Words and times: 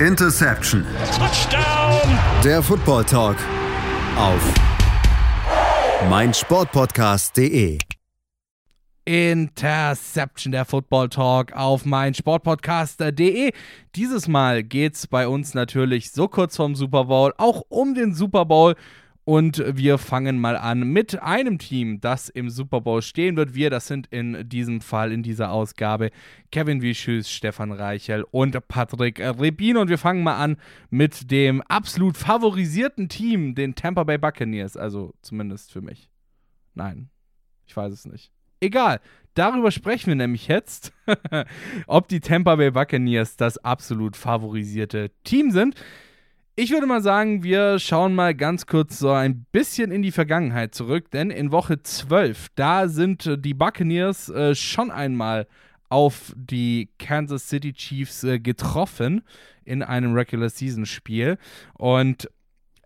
Interception. 0.00 0.84
Touchdown. 1.16 2.18
Der 2.44 2.62
Football 2.62 3.04
Talk 3.04 3.36
auf 4.18 4.42
meinsportpodcast.de. 6.10 7.78
Interception, 9.06 10.52
der 10.52 10.66
Football 10.66 11.08
Talk 11.08 11.54
auf 11.54 11.86
meinsportpodcast.de. 11.86 13.52
Dieses 13.94 14.28
Mal 14.28 14.62
geht 14.62 14.96
es 14.96 15.06
bei 15.06 15.26
uns 15.26 15.54
natürlich 15.54 16.12
so 16.12 16.28
kurz 16.28 16.56
vorm 16.56 16.74
Super 16.74 17.04
Bowl 17.04 17.32
auch 17.38 17.62
um 17.70 17.94
den 17.94 18.12
Super 18.12 18.44
Bowl. 18.44 18.74
Und 19.28 19.60
wir 19.66 19.98
fangen 19.98 20.38
mal 20.38 20.56
an 20.56 20.92
mit 20.92 21.20
einem 21.20 21.58
Team, 21.58 22.00
das 22.00 22.28
im 22.28 22.48
Super 22.48 22.80
Bowl 22.80 23.02
stehen 23.02 23.34
wird. 23.34 23.56
Wir, 23.56 23.70
das 23.70 23.88
sind 23.88 24.06
in 24.12 24.48
diesem 24.48 24.80
Fall, 24.80 25.10
in 25.10 25.24
dieser 25.24 25.50
Ausgabe, 25.50 26.12
Kevin 26.52 26.80
Wischüs, 26.80 27.28
Stefan 27.28 27.72
Reichel 27.72 28.24
und 28.30 28.56
Patrick 28.68 29.18
Rebin. 29.18 29.78
Und 29.78 29.88
wir 29.88 29.98
fangen 29.98 30.22
mal 30.22 30.36
an 30.36 30.58
mit 30.90 31.32
dem 31.32 31.60
absolut 31.62 32.16
favorisierten 32.16 33.08
Team, 33.08 33.56
den 33.56 33.74
Tampa 33.74 34.04
Bay 34.04 34.16
Buccaneers. 34.16 34.76
Also 34.76 35.12
zumindest 35.22 35.72
für 35.72 35.80
mich. 35.80 36.08
Nein, 36.74 37.10
ich 37.66 37.76
weiß 37.76 37.92
es 37.92 38.06
nicht. 38.06 38.30
Egal, 38.60 39.00
darüber 39.34 39.72
sprechen 39.72 40.06
wir 40.06 40.14
nämlich 40.14 40.46
jetzt, 40.46 40.92
ob 41.88 42.06
die 42.06 42.20
Tampa 42.20 42.54
Bay 42.54 42.70
Buccaneers 42.70 43.36
das 43.36 43.58
absolut 43.58 44.16
favorisierte 44.16 45.10
Team 45.24 45.50
sind. 45.50 45.74
Ich 46.58 46.70
würde 46.70 46.86
mal 46.86 47.02
sagen, 47.02 47.42
wir 47.42 47.78
schauen 47.78 48.14
mal 48.14 48.34
ganz 48.34 48.64
kurz 48.64 48.98
so 48.98 49.10
ein 49.10 49.44
bisschen 49.52 49.90
in 49.90 50.00
die 50.00 50.10
Vergangenheit 50.10 50.74
zurück, 50.74 51.10
denn 51.10 51.28
in 51.28 51.52
Woche 51.52 51.82
12, 51.82 52.46
da 52.54 52.88
sind 52.88 53.30
die 53.44 53.52
Buccaneers 53.52 54.30
äh, 54.30 54.54
schon 54.54 54.90
einmal 54.90 55.48
auf 55.90 56.32
die 56.34 56.88
Kansas 56.98 57.50
City 57.50 57.74
Chiefs 57.74 58.24
äh, 58.24 58.38
getroffen 58.38 59.22
in 59.66 59.82
einem 59.82 60.14
Regular 60.14 60.48
Season 60.48 60.86
Spiel 60.86 61.36
und 61.74 62.30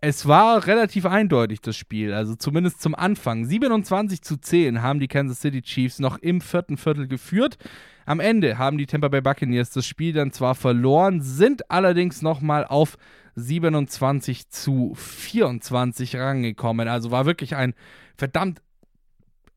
es 0.01 0.27
war 0.27 0.67
relativ 0.67 1.05
eindeutig, 1.05 1.61
das 1.61 1.77
Spiel, 1.77 2.11
also 2.11 2.35
zumindest 2.35 2.81
zum 2.81 2.93
Anfang. 2.93 3.45
27 3.45 4.21
zu 4.21 4.35
10 4.35 4.81
haben 4.81 4.99
die 4.99 5.07
Kansas 5.07 5.39
City 5.39 5.61
Chiefs 5.61 5.99
noch 5.99 6.17
im 6.17 6.41
vierten 6.41 6.75
Viertel 6.75 7.07
geführt. 7.07 7.57
Am 8.05 8.19
Ende 8.19 8.57
haben 8.57 8.77
die 8.77 8.87
Tampa 8.87 9.07
Bay 9.07 9.21
Buccaneers 9.21 9.69
das 9.69 9.85
Spiel 9.85 10.11
dann 10.11 10.31
zwar 10.31 10.55
verloren, 10.55 11.21
sind 11.21 11.71
allerdings 11.71 12.21
nochmal 12.21 12.65
auf 12.65 12.97
27 13.35 14.49
zu 14.49 14.93
24 14.95 16.15
rangekommen. 16.15 16.87
Also 16.87 17.11
war 17.11 17.25
wirklich 17.25 17.55
ein 17.55 17.73
verdammt 18.17 18.61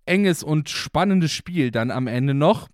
enges 0.07 0.43
und 0.43 0.69
spannendes 0.69 1.33
Spiel 1.33 1.71
dann 1.71 1.91
am 1.91 2.07
Ende 2.07 2.35
noch. 2.35 2.69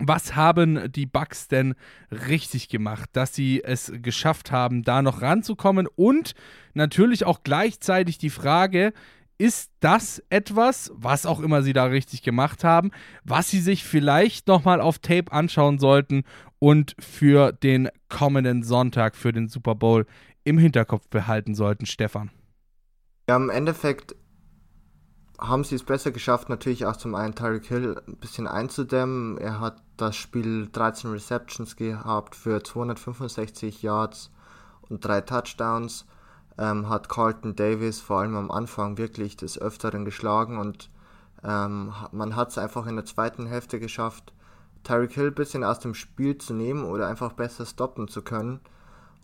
Was 0.00 0.36
haben 0.36 0.92
die 0.92 1.06
Bucks 1.06 1.48
denn 1.48 1.74
richtig 2.10 2.68
gemacht, 2.68 3.10
dass 3.14 3.34
sie 3.34 3.64
es 3.64 3.92
geschafft 3.96 4.52
haben, 4.52 4.82
da 4.84 5.02
noch 5.02 5.22
ranzukommen? 5.22 5.88
Und 5.96 6.34
natürlich 6.74 7.24
auch 7.24 7.42
gleichzeitig 7.42 8.18
die 8.18 8.30
Frage, 8.30 8.92
ist 9.38 9.70
das 9.78 10.22
etwas, 10.30 10.90
was 10.94 11.24
auch 11.24 11.40
immer 11.40 11.62
sie 11.62 11.72
da 11.72 11.84
richtig 11.84 12.22
gemacht 12.22 12.64
haben, 12.64 12.90
was 13.24 13.48
sie 13.48 13.60
sich 13.60 13.84
vielleicht 13.84 14.48
nochmal 14.48 14.80
auf 14.80 14.98
Tape 14.98 15.32
anschauen 15.32 15.78
sollten 15.78 16.24
und 16.58 16.96
für 16.98 17.52
den 17.52 17.88
kommenden 18.08 18.64
Sonntag, 18.64 19.14
für 19.14 19.32
den 19.32 19.48
Super 19.48 19.76
Bowl 19.76 20.06
im 20.42 20.58
Hinterkopf 20.58 21.08
behalten 21.08 21.54
sollten, 21.54 21.86
Stefan? 21.86 22.30
Ja, 23.28 23.36
im 23.36 23.50
Endeffekt 23.50 24.16
haben 25.38 25.62
sie 25.62 25.76
es 25.76 25.84
besser 25.84 26.10
geschafft, 26.10 26.48
natürlich 26.48 26.84
auch 26.84 26.96
zum 26.96 27.14
einen 27.14 27.34
Tyreek 27.34 27.66
Hill 27.66 28.02
ein 28.08 28.16
bisschen 28.16 28.48
einzudämmen. 28.48 29.38
Er 29.38 29.60
hat 29.60 29.82
das 29.96 30.16
Spiel 30.16 30.68
13 30.72 31.10
Receptions 31.12 31.76
gehabt 31.76 32.34
für 32.34 32.62
265 32.62 33.82
Yards 33.82 34.32
und 34.88 35.04
drei 35.04 35.20
Touchdowns 35.20 36.06
ähm, 36.58 36.88
hat 36.88 37.08
Carlton 37.08 37.56
Davis 37.56 38.00
vor 38.00 38.20
allem 38.20 38.36
am 38.36 38.50
Anfang 38.50 38.98
wirklich 38.98 39.36
des 39.36 39.58
Öfteren 39.58 40.04
geschlagen 40.04 40.58
und 40.58 40.90
ähm, 41.44 41.92
man 42.12 42.36
hat 42.36 42.50
es 42.50 42.58
einfach 42.58 42.86
in 42.86 42.96
der 42.96 43.04
zweiten 43.04 43.46
Hälfte 43.46 43.78
geschafft, 43.78 44.32
Tyreek 44.82 45.12
Hill 45.12 45.28
ein 45.28 45.34
bisschen 45.34 45.64
aus 45.64 45.80
dem 45.80 45.94
Spiel 45.94 46.38
zu 46.38 46.54
nehmen 46.54 46.84
oder 46.84 47.08
einfach 47.08 47.32
besser 47.32 47.66
stoppen 47.66 48.08
zu 48.08 48.22
können. 48.22 48.60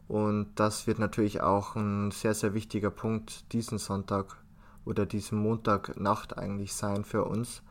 Und 0.09 0.49
das 0.57 0.87
wird 0.87 0.99
natürlich 0.99 1.41
auch 1.41 1.77
ein 1.77 2.11
sehr, 2.11 2.35
sehr 2.35 2.53
wichtiger 2.55 2.91
Punkt 2.91 3.53
diesen 3.53 3.79
Sonntag 3.79 4.37
oder 4.85 5.07
diesen 5.07 5.39
Montagnacht 5.39 6.37
eigentlich 6.37 6.75
sein 6.75 7.05
für 7.05 7.25
uns, 7.25 7.63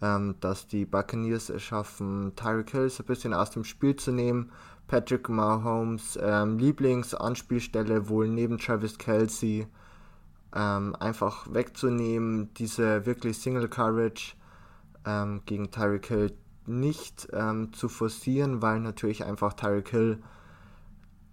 ähm, 0.00 0.36
dass 0.40 0.68
die 0.68 0.84
Buccaneers 0.84 1.48
es 1.48 1.62
schaffen, 1.62 2.32
Tyreek 2.36 2.70
Hill 2.70 2.88
so 2.88 3.02
ein 3.02 3.06
bisschen 3.06 3.34
aus 3.34 3.50
dem 3.50 3.64
Spiel 3.64 3.96
zu 3.96 4.12
nehmen, 4.12 4.52
Patrick 4.92 5.30
Mahomes 5.30 6.18
ähm, 6.22 6.58
Lieblingsanspielstelle 6.58 8.10
wohl 8.10 8.28
neben 8.28 8.58
Travis 8.58 8.98
Kelsey 8.98 9.66
ähm, 10.54 10.94
einfach 11.00 11.46
wegzunehmen, 11.50 12.52
diese 12.58 13.06
wirklich 13.06 13.38
Single 13.38 13.68
Coverage 13.68 14.34
ähm, 15.06 15.40
gegen 15.46 15.70
Tyreek 15.70 16.08
Hill 16.08 16.36
nicht 16.66 17.26
ähm, 17.32 17.72
zu 17.72 17.88
forcieren, 17.88 18.60
weil 18.60 18.80
natürlich 18.80 19.24
einfach 19.24 19.54
Tyreek 19.54 19.88
Hill 19.88 20.22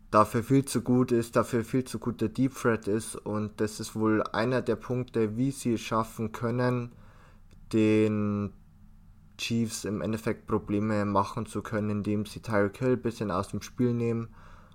dafür 0.10 0.42
viel 0.42 0.64
zu 0.64 0.82
gut 0.82 1.12
ist, 1.12 1.36
dafür 1.36 1.66
viel 1.66 1.84
zu 1.84 2.00
gut 2.00 2.22
der 2.22 2.30
Deep 2.30 2.56
Threat 2.56 2.88
ist 2.88 3.18
und 3.18 3.60
das 3.60 3.82
ist 3.82 3.94
wohl 3.94 4.24
einer 4.24 4.62
der 4.62 4.78
Punkte, 4.78 5.36
wie 5.36 5.52
sie 5.52 5.74
es 5.74 5.82
schaffen 5.82 6.32
können, 6.32 6.94
den 7.74 8.54
Chiefs 9.40 9.86
im 9.86 10.02
Endeffekt 10.02 10.46
Probleme 10.46 11.06
machen 11.06 11.46
zu 11.46 11.62
können, 11.62 11.90
indem 11.90 12.26
sie 12.26 12.42
Tyreek 12.42 12.78
Hill 12.78 12.94
ein 12.94 13.02
bisschen 13.02 13.32
aus 13.32 13.48
dem 13.48 13.62
Spiel 13.62 13.94
nehmen 13.94 14.28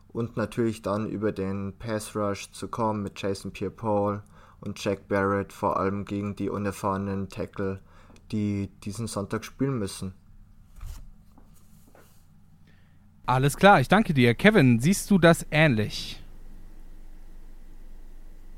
und 0.09 0.37
natürlich 0.37 0.83
dann 0.83 1.09
über 1.09 1.33
den 1.33 1.75
Pass 1.79 2.17
Rush 2.17 2.51
zu 2.53 2.69
kommen 2.69 3.03
mit 3.03 3.21
Jason 3.21 3.53
Pierre-Paul 3.53 4.23
und 4.61 4.83
Jack 4.83 5.09
Barrett, 5.09 5.53
vor 5.53 5.79
allem 5.79 6.05
gegen 6.05 6.35
die 6.37 6.49
unerfahrenen 6.49 7.29
Tackle, 7.29 7.81
die 8.33 8.71
diesen 8.83 9.07
Sonntag 9.07 9.45
spielen 9.45 9.79
müssen. 9.79 10.15
Alles 13.27 13.57
klar, 13.57 13.81
ich 13.81 13.89
danke 13.89 14.15
dir. 14.15 14.35
Kevin, 14.35 14.81
siehst 14.81 15.11
du 15.11 15.19
das 15.19 15.47
ähnlich? 15.51 16.23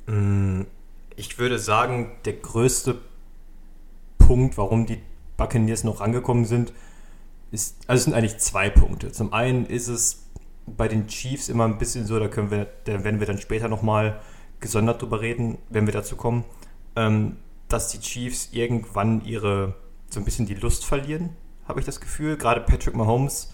Mm, 0.07 0.63
ich 1.17 1.39
würde 1.39 1.59
sagen, 1.59 2.13
der 2.25 2.35
größte 2.35 2.99
Punkt, 4.19 4.59
warum 4.59 4.87
die 4.87 5.01
Buccaneers 5.37 5.85
noch 5.85 6.01
rangekommen 6.01 6.45
sind, 6.45 6.73
ist, 7.51 7.77
also 7.87 7.99
es 7.99 8.05
sind 8.05 8.15
eigentlich 8.15 8.39
zwei 8.39 8.71
Punkte. 8.71 9.13
Zum 9.13 9.33
einen 9.33 9.67
ist 9.67 9.89
es 9.89 10.27
bei 10.67 10.89
den 10.89 11.07
Chiefs 11.07 11.49
immer 11.49 11.65
ein 11.65 11.79
bisschen 11.79 12.07
so, 12.07 12.19
da 12.19 12.29
können 12.29 12.51
wir, 12.51 12.67
da 12.85 13.05
werden 13.05 13.21
wir 13.21 13.27
dann 13.27 13.39
später 13.39 13.69
nochmal 13.69 14.21
gesondert 14.61 15.03
drüber 15.03 15.21
reden, 15.21 15.59
wenn 15.69 15.87
wir 15.87 15.93
dazu 15.93 16.17
kommen, 16.17 16.45
ähm, 16.97 17.37
dass 17.69 17.89
die 17.89 18.01
Chiefs 18.01 18.49
irgendwann 18.53 19.25
ihre, 19.25 19.75
so 20.09 20.21
ein 20.21 20.25
bisschen 20.25 20.47
die 20.47 20.55
Lust 20.55 20.85
verlieren, 20.85 21.31
habe 21.69 21.81
ich 21.81 21.87
das 21.87 22.01
Gefühl. 22.01 22.37
Gerade 22.37 22.61
Patrick 22.63 22.95
Mahomes, 22.95 23.53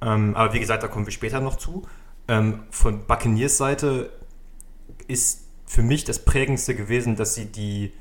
ähm, 0.00 0.34
aber 0.36 0.52
wie 0.54 0.60
gesagt, 0.60 0.82
da 0.82 0.88
kommen 0.88 1.06
wir 1.06 1.12
später 1.12 1.40
noch 1.40 1.56
zu. 1.56 1.86
Ähm, 2.28 2.64
von 2.70 3.06
Buccaneers 3.06 3.56
Seite 3.56 4.10
ist 5.08 5.46
für 5.66 5.82
mich 5.82 6.04
das 6.04 6.24
prägendste 6.24 6.74
gewesen, 6.74 7.16
dass 7.16 7.34
sie 7.34 7.46
die, 7.46 7.92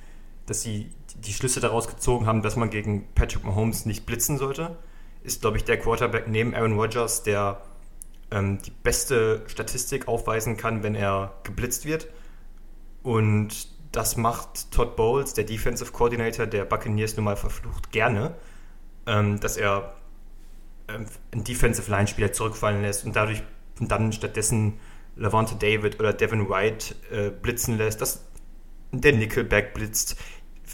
dass 0.46 0.62
sie 0.62 0.92
die 1.22 1.34
Schlüsse 1.34 1.60
daraus 1.60 1.88
gezogen 1.88 2.26
haben, 2.26 2.42
dass 2.42 2.56
man 2.56 2.70
gegen 2.70 3.08
Patrick 3.14 3.44
Mahomes 3.44 3.86
nicht 3.86 4.06
blitzen 4.06 4.38
sollte, 4.38 4.78
ist, 5.24 5.42
glaube 5.42 5.58
ich, 5.58 5.64
der 5.64 5.78
Quarterback 5.78 6.28
neben 6.28 6.56
Aaron 6.56 6.80
Rodgers, 6.80 7.24
der 7.24 7.62
ähm, 8.32 8.60
die 8.62 8.72
beste 8.72 9.44
Statistik 9.48 10.08
aufweisen 10.08 10.58
kann, 10.58 10.84
wenn 10.84 10.96
er 10.96 11.34
geblitzt 11.44 11.86
wird. 11.86 12.08
Und 13.04 13.68
das 13.92 14.18
macht 14.18 14.72
Todd 14.72 14.96
Bowles, 14.96 15.34
der 15.34 15.44
Defensive 15.44 15.92
Coordinator 15.92 16.46
der 16.46 16.66
Buccaneers, 16.66 17.16
nun 17.16 17.26
mal 17.26 17.36
verflucht 17.36 17.92
gerne, 17.92 18.36
ähm, 19.06 19.40
dass 19.40 19.58
er 19.58 19.96
ähm, 20.88 21.06
einen 21.32 21.44
Defensive 21.44 21.90
Line-Spieler 21.92 22.32
zurückfallen 22.32 22.82
lässt 22.82 23.06
und 23.06 23.16
dadurch 23.16 23.44
dann 23.80 24.14
stattdessen 24.14 24.80
Levante 25.16 25.56
David 25.56 26.00
oder 26.00 26.14
Devin 26.14 26.50
White 26.50 26.96
äh, 27.12 27.30
blitzen 27.30 27.78
lässt, 27.78 28.02
dass 28.02 28.26
der 28.92 29.14
Nickelback 29.14 29.74
blitzt 29.74 30.18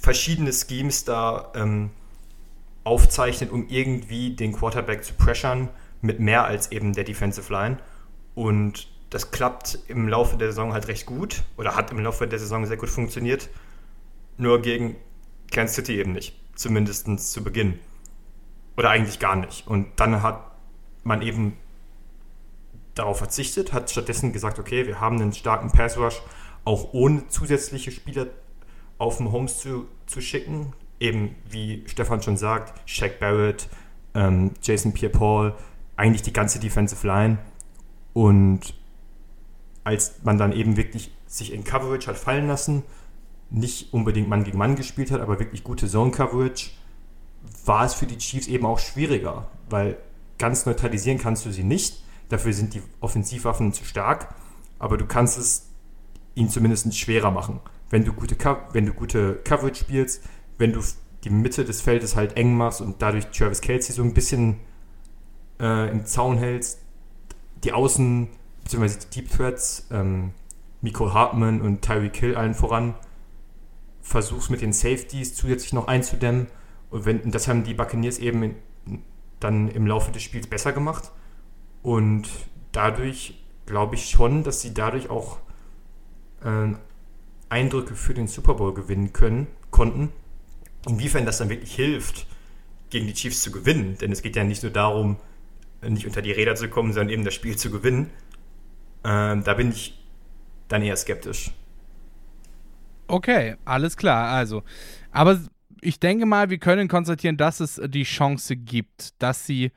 verschiedene 0.02 0.52
Schemes 0.54 1.06
da 1.06 1.52
ähm, 1.56 1.90
aufzeichnet, 2.84 3.52
um 3.52 3.68
irgendwie 3.68 4.36
den 4.36 4.54
Quarterback 4.54 5.04
zu 5.04 5.14
pressern 5.14 5.70
mit 6.02 6.20
mehr 6.20 6.46
als 6.46 6.72
eben 6.72 6.94
der 6.94 7.04
Defensive 7.04 7.52
Line. 7.52 7.78
Und 8.36 8.88
das 9.10 9.32
klappt 9.32 9.80
im 9.88 10.08
Laufe 10.08 10.38
der 10.38 10.50
Saison 10.50 10.74
halt 10.74 10.88
recht 10.88 11.06
gut 11.06 11.44
oder 11.58 11.76
hat 11.76 11.92
im 11.92 12.00
Laufe 12.00 12.28
der 12.28 12.40
Saison 12.40 12.66
sehr 12.66 12.78
gut 12.78 12.90
funktioniert. 12.90 13.50
Nur 14.38 14.62
gegen 14.62 14.96
Kansas 15.52 15.76
City 15.76 15.98
eben 16.00 16.12
nicht. 16.12 16.36
Zumindest 16.56 17.08
zu 17.32 17.44
Beginn. 17.44 17.80
Oder 18.76 18.90
eigentlich 18.90 19.20
gar 19.20 19.36
nicht. 19.36 19.68
Und 19.68 19.88
dann 20.00 20.22
hat 20.22 20.52
man 21.04 21.22
eben 21.22 21.58
darauf 22.94 23.18
verzichtet, 23.18 23.74
hat 23.74 23.90
stattdessen 23.90 24.34
gesagt, 24.34 24.60
okay, 24.60 24.88
wir 24.88 25.00
haben 25.00 25.20
einen 25.22 25.34
starken 25.34 25.72
Pass 25.72 25.98
Rush, 25.98 26.22
auch 26.64 26.94
ohne 26.94 27.28
zusätzliche 27.28 27.92
Spieler 27.92 28.28
auf 28.98 29.18
dem 29.18 29.32
Homes 29.32 29.60
zu, 29.60 29.88
zu 30.06 30.22
schicken. 30.22 30.74
Eben 31.00 31.36
wie 31.50 31.84
Stefan 31.88 32.22
schon 32.22 32.38
sagt, 32.38 32.74
Shaq 32.90 33.20
Barrett, 33.20 33.70
ähm, 34.16 34.52
Jason 34.62 34.94
Pierre-Paul, 34.94 35.54
eigentlich 35.96 36.24
die 36.24 36.34
ganze 36.34 36.60
Defensive 36.60 37.06
Line. 37.06 37.38
Und 38.14 38.74
als 39.84 40.24
man 40.24 40.38
dann 40.38 40.52
eben 40.52 40.76
wirklich 40.76 41.12
sich 41.28 41.54
in 41.54 41.64
Coverage 41.64 42.08
hat 42.08 42.18
fallen 42.18 42.48
lassen, 42.48 42.84
nicht 43.50 43.94
unbedingt 43.94 44.28
Mann 44.28 44.44
gegen 44.44 44.58
Mann 44.58 44.76
gespielt 44.76 45.12
hat, 45.12 45.22
aber 45.22 45.40
wirklich 45.40 45.64
gute 45.64 45.88
Zone-Coverage, 45.88 46.72
war 47.66 47.86
es 47.86 47.94
für 47.94 48.06
die 48.06 48.18
Chiefs 48.18 48.48
eben 48.48 48.66
auch 48.66 48.80
schwieriger, 48.80 49.48
weil 49.70 49.98
ganz 50.38 50.66
neutralisieren 50.66 51.18
kannst 51.18 51.46
du 51.46 51.52
sie 51.52 51.64
nicht. 51.64 52.04
Dafür 52.30 52.54
sind 52.54 52.74
die 52.74 52.82
Offensivwaffen 53.00 53.72
zu 53.72 53.86
stark, 53.86 54.36
aber 54.80 54.98
du 54.98 55.06
kannst 55.06 55.38
es 55.38 55.70
ihnen 56.36 56.50
zumindest 56.50 56.96
schwerer 56.98 57.32
machen. 57.32 57.60
Wenn 57.90 58.04
du 58.04 58.14
gute, 58.14 58.36
wenn 58.74 58.86
du 58.86 58.94
gute 58.94 59.36
Coverage 59.44 59.82
spielst, 59.82 60.24
wenn 60.58 60.74
du 60.74 60.82
die 61.24 61.30
Mitte 61.30 61.66
des 61.66 61.82
Feldes 61.82 62.16
halt 62.16 62.38
eng 62.38 62.56
machst 62.56 62.82
und 62.82 63.02
dadurch 63.02 63.28
Travis 63.28 63.62
Kelsey 63.62 63.94
so 63.94 64.04
ein 64.04 64.14
bisschen 64.14 64.60
äh, 65.60 65.90
im 65.90 66.06
Zaun 66.06 66.38
hältst, 66.38 66.82
die 67.64 67.74
Außen, 67.74 68.28
beziehungsweise 68.64 69.00
die 69.00 69.22
Deep 69.22 69.32
Threats, 69.32 69.88
ähm, 69.92 70.32
Miko 70.82 71.14
Hartman 71.14 71.62
und 71.62 71.82
Tyreek 71.82 72.16
Hill 72.18 72.36
allen 72.36 72.54
voran, 72.54 72.94
versuchst 74.02 74.50
mit 74.50 74.62
den 74.62 74.74
Safeties 74.74 75.36
zusätzlich 75.36 75.74
noch 75.74 75.88
einzudämmen. 75.88 76.48
Und, 76.90 77.06
wenn, 77.06 77.22
und 77.22 77.34
das 77.34 77.48
haben 77.48 77.64
die 77.64 77.74
Buccaneers 77.74 78.20
eben 78.20 78.44
in, 78.44 78.56
dann 79.40 79.68
im 79.70 79.88
Laufe 79.88 80.12
des 80.12 80.24
Spiels 80.24 80.48
besser 80.48 80.72
gemacht. 80.72 81.12
Und 81.82 82.30
dadurch 82.72 83.44
glaube 83.66 83.96
ich 83.96 84.10
schon, 84.10 84.44
dass 84.44 84.62
sie 84.62 84.74
dadurch 84.74 85.10
auch 85.10 85.40
äh, 86.44 86.74
Eindrücke 87.50 87.96
für 87.96 88.14
den 88.14 88.28
Super 88.28 88.56
Bowl 88.56 88.74
gewinnen 88.74 89.14
können, 89.14 89.48
konnten. 89.72 90.10
Inwiefern 90.88 91.26
das 91.26 91.38
dann 91.38 91.50
wirklich 91.50 91.76
hilft, 91.76 92.28
gegen 92.90 93.08
die 93.08 93.14
Chiefs 93.14 93.42
zu 93.42 93.52
gewinnen. 93.52 93.98
Denn 94.00 94.12
es 94.12 94.22
geht 94.22 94.36
ja 94.36 94.44
nicht 94.44 94.64
nur 94.64 94.72
darum, 94.72 95.18
nicht 95.82 96.06
unter 96.06 96.22
die 96.22 96.32
Räder 96.32 96.56
zu 96.56 96.70
kommen, 96.70 96.94
sondern 96.94 97.10
eben 97.10 97.26
das 97.26 97.34
Spiel 97.34 97.56
zu 97.56 97.72
gewinnen. 97.72 98.10
Ähm, 99.04 99.44
da 99.44 99.54
bin 99.54 99.72
ich 99.72 100.00
dann 100.68 100.82
eher 100.82 100.98
skeptisch. 100.98 101.52
Okay, 103.08 103.56
alles 103.64 103.96
klar. 103.96 104.30
Also, 104.30 104.64
aber 105.12 105.40
ich 105.82 106.00
denke 106.00 106.26
mal, 106.26 106.50
wir 106.50 106.58
können 106.58 106.88
konstatieren, 106.88 107.38
dass 107.38 107.60
es 107.60 107.82
die 107.88 108.04
Chance 108.04 108.58
gibt, 108.58 109.22
dass 109.22 109.46
sie 109.46 109.72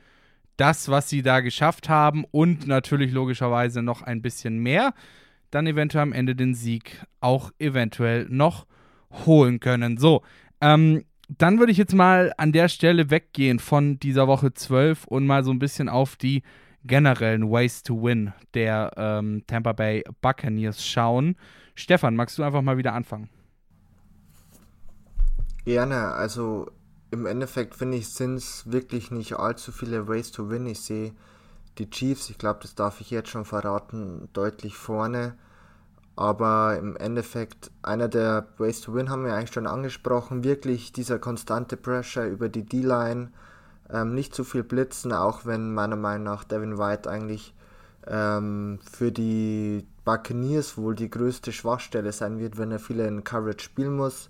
das, 0.56 0.88
was 0.88 1.08
sie 1.08 1.22
da 1.22 1.40
geschafft 1.40 1.88
haben 1.88 2.24
und 2.30 2.66
natürlich 2.66 3.12
logischerweise 3.12 3.82
noch 3.82 4.02
ein 4.02 4.20
bisschen 4.20 4.58
mehr, 4.58 4.92
dann 5.50 5.66
eventuell 5.66 6.02
am 6.02 6.12
Ende 6.12 6.34
den 6.34 6.54
Sieg 6.54 7.04
auch 7.20 7.52
eventuell 7.58 8.26
noch 8.28 8.66
holen 9.26 9.60
können. 9.60 9.96
So, 9.98 10.22
ähm, 10.60 11.04
dann 11.28 11.58
würde 11.58 11.72
ich 11.72 11.78
jetzt 11.78 11.94
mal 11.94 12.32
an 12.36 12.52
der 12.52 12.68
Stelle 12.68 13.10
weggehen 13.10 13.58
von 13.58 13.98
dieser 13.98 14.26
Woche 14.26 14.52
12 14.52 15.04
und 15.04 15.26
mal 15.26 15.44
so 15.44 15.50
ein 15.50 15.58
bisschen 15.58 15.88
auf 15.88 16.16
die 16.16 16.42
generellen 16.84 17.50
Ways 17.50 17.82
to 17.82 18.02
Win 18.02 18.32
der 18.54 18.92
ähm, 18.96 19.44
Tampa 19.46 19.72
Bay 19.72 20.02
Buccaneers 20.20 20.84
schauen. 20.84 21.36
Stefan, 21.74 22.16
magst 22.16 22.38
du 22.38 22.42
einfach 22.42 22.62
mal 22.62 22.78
wieder 22.78 22.94
anfangen? 22.94 23.28
Gerne, 25.64 26.12
also 26.12 26.66
im 27.10 27.26
Endeffekt 27.26 27.74
finde 27.74 27.98
ich, 27.98 28.08
sind 28.08 28.36
es 28.36 28.70
wirklich 28.70 29.10
nicht 29.10 29.34
allzu 29.34 29.72
viele 29.72 30.08
Ways 30.08 30.30
to 30.30 30.48
Win. 30.50 30.66
Ich 30.66 30.80
sehe 30.80 31.12
die 31.80 31.90
Chiefs, 31.90 32.30
ich 32.30 32.38
glaube, 32.38 32.60
das 32.62 32.74
darf 32.74 33.00
ich 33.00 33.10
jetzt 33.10 33.30
schon 33.30 33.44
verraten, 33.44 34.28
deutlich 34.32 34.76
vorne. 34.76 35.34
Aber 36.14 36.76
im 36.78 36.96
Endeffekt, 36.96 37.70
einer 37.82 38.08
der 38.08 38.46
Ways 38.58 38.82
to 38.82 38.94
Win 38.94 39.08
haben 39.08 39.24
wir 39.24 39.34
eigentlich 39.34 39.52
schon 39.52 39.66
angesprochen. 39.66 40.44
Wirklich 40.44 40.92
dieser 40.92 41.18
konstante 41.18 41.78
Pressure 41.78 42.26
über 42.26 42.50
die 42.50 42.64
D-Line. 42.64 43.30
Ähm, 43.88 44.14
nicht 44.14 44.34
zu 44.34 44.44
viel 44.44 44.62
blitzen, 44.62 45.12
auch 45.12 45.46
wenn 45.46 45.72
meiner 45.72 45.96
Meinung 45.96 46.24
nach 46.24 46.44
Devin 46.44 46.78
White 46.78 47.08
eigentlich 47.08 47.54
ähm, 48.06 48.78
für 48.90 49.10
die 49.10 49.86
Buccaneers 50.04 50.76
wohl 50.76 50.94
die 50.94 51.10
größte 51.10 51.52
Schwachstelle 51.52 52.12
sein 52.12 52.38
wird, 52.38 52.58
wenn 52.58 52.70
er 52.70 52.78
viele 52.78 53.06
in 53.06 53.24
Coverage 53.24 53.64
spielen 53.64 53.96
muss 53.96 54.28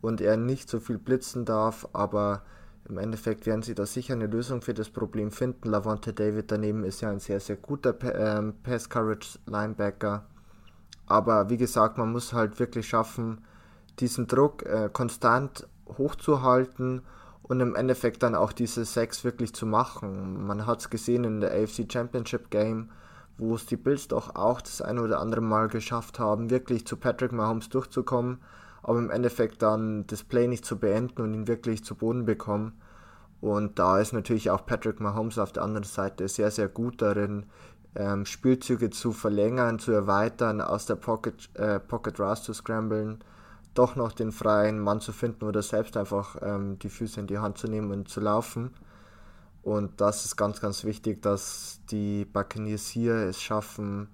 und 0.00 0.20
er 0.20 0.36
nicht 0.36 0.70
so 0.70 0.80
viel 0.80 0.98
blitzen 0.98 1.44
darf. 1.44 1.86
Aber 1.92 2.42
im 2.88 2.98
Endeffekt 2.98 3.46
werden 3.46 3.62
sie 3.62 3.74
da 3.74 3.84
sicher 3.84 4.14
eine 4.14 4.26
Lösung 4.26 4.62
für 4.62 4.74
das 4.74 4.88
Problem 4.88 5.30
finden. 5.30 5.68
Lavonte 5.68 6.12
David 6.12 6.50
daneben 6.50 6.84
ist 6.84 7.00
ja 7.02 7.10
ein 7.10 7.20
sehr, 7.20 7.40
sehr 7.40 7.56
guter 7.56 7.94
ähm, 8.14 8.54
Pass-Coverage-Linebacker. 8.62 10.24
Aber 11.06 11.50
wie 11.50 11.56
gesagt, 11.56 11.98
man 11.98 12.12
muss 12.12 12.32
halt 12.32 12.58
wirklich 12.58 12.88
schaffen, 12.88 13.42
diesen 13.98 14.26
Druck 14.26 14.64
äh, 14.64 14.88
konstant 14.92 15.66
hochzuhalten 15.98 17.02
und 17.42 17.60
im 17.60 17.74
Endeffekt 17.74 18.22
dann 18.22 18.34
auch 18.34 18.52
diese 18.52 18.84
Sex 18.84 19.24
wirklich 19.24 19.54
zu 19.54 19.66
machen. 19.66 20.46
Man 20.46 20.66
hat 20.66 20.80
es 20.80 20.90
gesehen 20.90 21.24
in 21.24 21.40
der 21.40 21.52
AFC 21.52 21.90
Championship 21.90 22.50
Game, 22.50 22.90
wo 23.38 23.54
es 23.54 23.66
die 23.66 23.76
Bills 23.76 24.08
doch 24.08 24.34
auch 24.34 24.60
das 24.60 24.82
eine 24.82 25.02
oder 25.02 25.20
andere 25.20 25.40
Mal 25.40 25.68
geschafft 25.68 26.18
haben, 26.18 26.50
wirklich 26.50 26.86
zu 26.86 26.96
Patrick 26.96 27.32
Mahomes 27.32 27.68
durchzukommen, 27.68 28.38
aber 28.88 29.00
im 29.00 29.10
Endeffekt 29.10 29.60
dann 29.60 30.06
das 30.06 30.24
Play 30.24 30.48
nicht 30.48 30.64
zu 30.64 30.78
beenden 30.78 31.20
und 31.20 31.34
ihn 31.34 31.46
wirklich 31.46 31.84
zu 31.84 31.94
Boden 31.94 32.24
bekommen. 32.24 32.80
Und 33.42 33.78
da 33.78 33.98
ist 33.98 34.14
natürlich 34.14 34.50
auch 34.50 34.64
Patrick 34.64 34.98
Mahomes 34.98 35.38
auf 35.38 35.52
der 35.52 35.62
anderen 35.62 35.84
Seite 35.84 36.26
sehr, 36.26 36.50
sehr 36.50 36.68
gut 36.68 37.02
darin, 37.02 37.44
ähm, 37.94 38.24
Spielzüge 38.24 38.88
zu 38.88 39.12
verlängern, 39.12 39.78
zu 39.78 39.92
erweitern, 39.92 40.62
aus 40.62 40.86
der 40.86 40.96
Pocket, 40.96 41.50
äh, 41.54 41.78
Pocket 41.80 42.18
Rush 42.18 42.40
zu 42.40 42.54
scramblen, 42.54 43.18
doch 43.74 43.94
noch 43.94 44.12
den 44.12 44.32
freien 44.32 44.78
Mann 44.78 45.02
zu 45.02 45.12
finden 45.12 45.44
oder 45.44 45.60
selbst 45.60 45.94
einfach 45.98 46.36
ähm, 46.40 46.78
die 46.78 46.88
Füße 46.88 47.20
in 47.20 47.26
die 47.26 47.38
Hand 47.38 47.58
zu 47.58 47.68
nehmen 47.68 47.90
und 47.90 48.08
zu 48.08 48.20
laufen. 48.20 48.70
Und 49.62 50.00
das 50.00 50.24
ist 50.24 50.36
ganz, 50.36 50.62
ganz 50.62 50.84
wichtig, 50.84 51.20
dass 51.20 51.82
die 51.90 52.24
Buccaneers 52.24 52.88
hier 52.88 53.16
es 53.16 53.42
schaffen, 53.42 54.08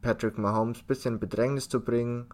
Patrick 0.00 0.38
Mahomes 0.38 0.80
ein 0.80 0.86
bisschen 0.88 1.20
Bedrängnis 1.20 1.68
zu 1.68 1.78
bringen 1.78 2.26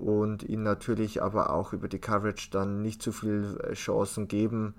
und 0.00 0.42
ihn 0.42 0.62
natürlich 0.62 1.22
aber 1.22 1.50
auch 1.50 1.72
über 1.72 1.88
die 1.88 1.98
Coverage 1.98 2.50
dann 2.50 2.82
nicht 2.82 3.02
zu 3.02 3.12
viel 3.12 3.58
äh, 3.62 3.74
Chancen 3.74 4.28
geben, 4.28 4.74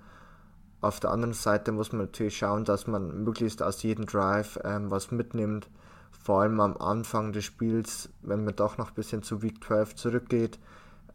auf 0.82 0.98
der 0.98 1.12
anderen 1.12 1.32
Seite 1.32 1.70
muss 1.70 1.92
man 1.92 2.06
natürlich 2.06 2.36
schauen, 2.36 2.64
dass 2.64 2.88
man 2.88 3.22
möglichst 3.22 3.62
aus 3.62 3.84
jedem 3.84 4.04
Drive 4.04 4.58
ähm, 4.64 4.90
was 4.90 5.12
mitnimmt. 5.12 5.70
Vor 6.10 6.42
allem 6.42 6.58
am 6.60 6.76
Anfang 6.76 7.32
des 7.32 7.44
Spiels, 7.44 8.10
wenn 8.20 8.44
man 8.44 8.56
doch 8.56 8.78
noch 8.78 8.88
ein 8.88 8.94
bisschen 8.94 9.22
zu 9.22 9.42
Week 9.42 9.62
12 9.62 9.94
zurückgeht, 9.94 10.58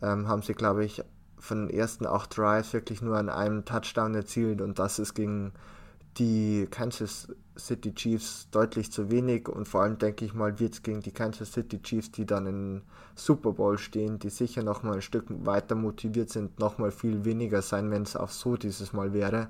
ähm, 0.01 0.29
haben 0.29 0.41
sie, 0.41 0.53
glaube 0.53 0.85
ich, 0.85 1.03
von 1.37 1.67
den 1.67 1.77
ersten 1.77 2.07
acht 2.07 2.37
Drives 2.37 2.71
wirklich 2.71 3.01
nur 3.01 3.17
an 3.17 3.27
einem 3.27 3.65
Touchdown 3.65 4.15
erzielt 4.15 4.61
und 4.61 4.79
das 4.79 4.99
ist 4.99 5.13
gegen 5.15 5.51
die 6.19 6.67
Kansas 6.69 7.27
City 7.57 7.93
Chiefs 7.93 8.47
deutlich 8.51 8.91
zu 8.91 9.09
wenig 9.11 9.49
und 9.49 9.67
vor 9.67 9.81
allem 9.81 9.97
denke 9.97 10.25
ich 10.25 10.33
mal 10.33 10.59
wird 10.59 10.73
es 10.73 10.83
gegen 10.83 11.01
die 11.01 11.11
Kansas 11.11 11.53
City 11.53 11.81
Chiefs, 11.81 12.11
die 12.11 12.25
dann 12.25 12.45
im 12.45 12.81
Super 13.15 13.51
Bowl 13.53 13.77
stehen, 13.77 14.19
die 14.19 14.29
sicher 14.29 14.63
nochmal 14.63 14.95
ein 14.95 15.01
Stück 15.01 15.25
weiter 15.29 15.75
motiviert 15.75 16.29
sind, 16.29 16.59
nochmal 16.59 16.91
viel 16.91 17.25
weniger 17.25 17.61
sein, 17.61 17.91
wenn 17.91 18.03
es 18.03 18.15
auch 18.15 18.29
so 18.29 18.57
dieses 18.57 18.93
Mal 18.93 19.13
wäre. 19.13 19.49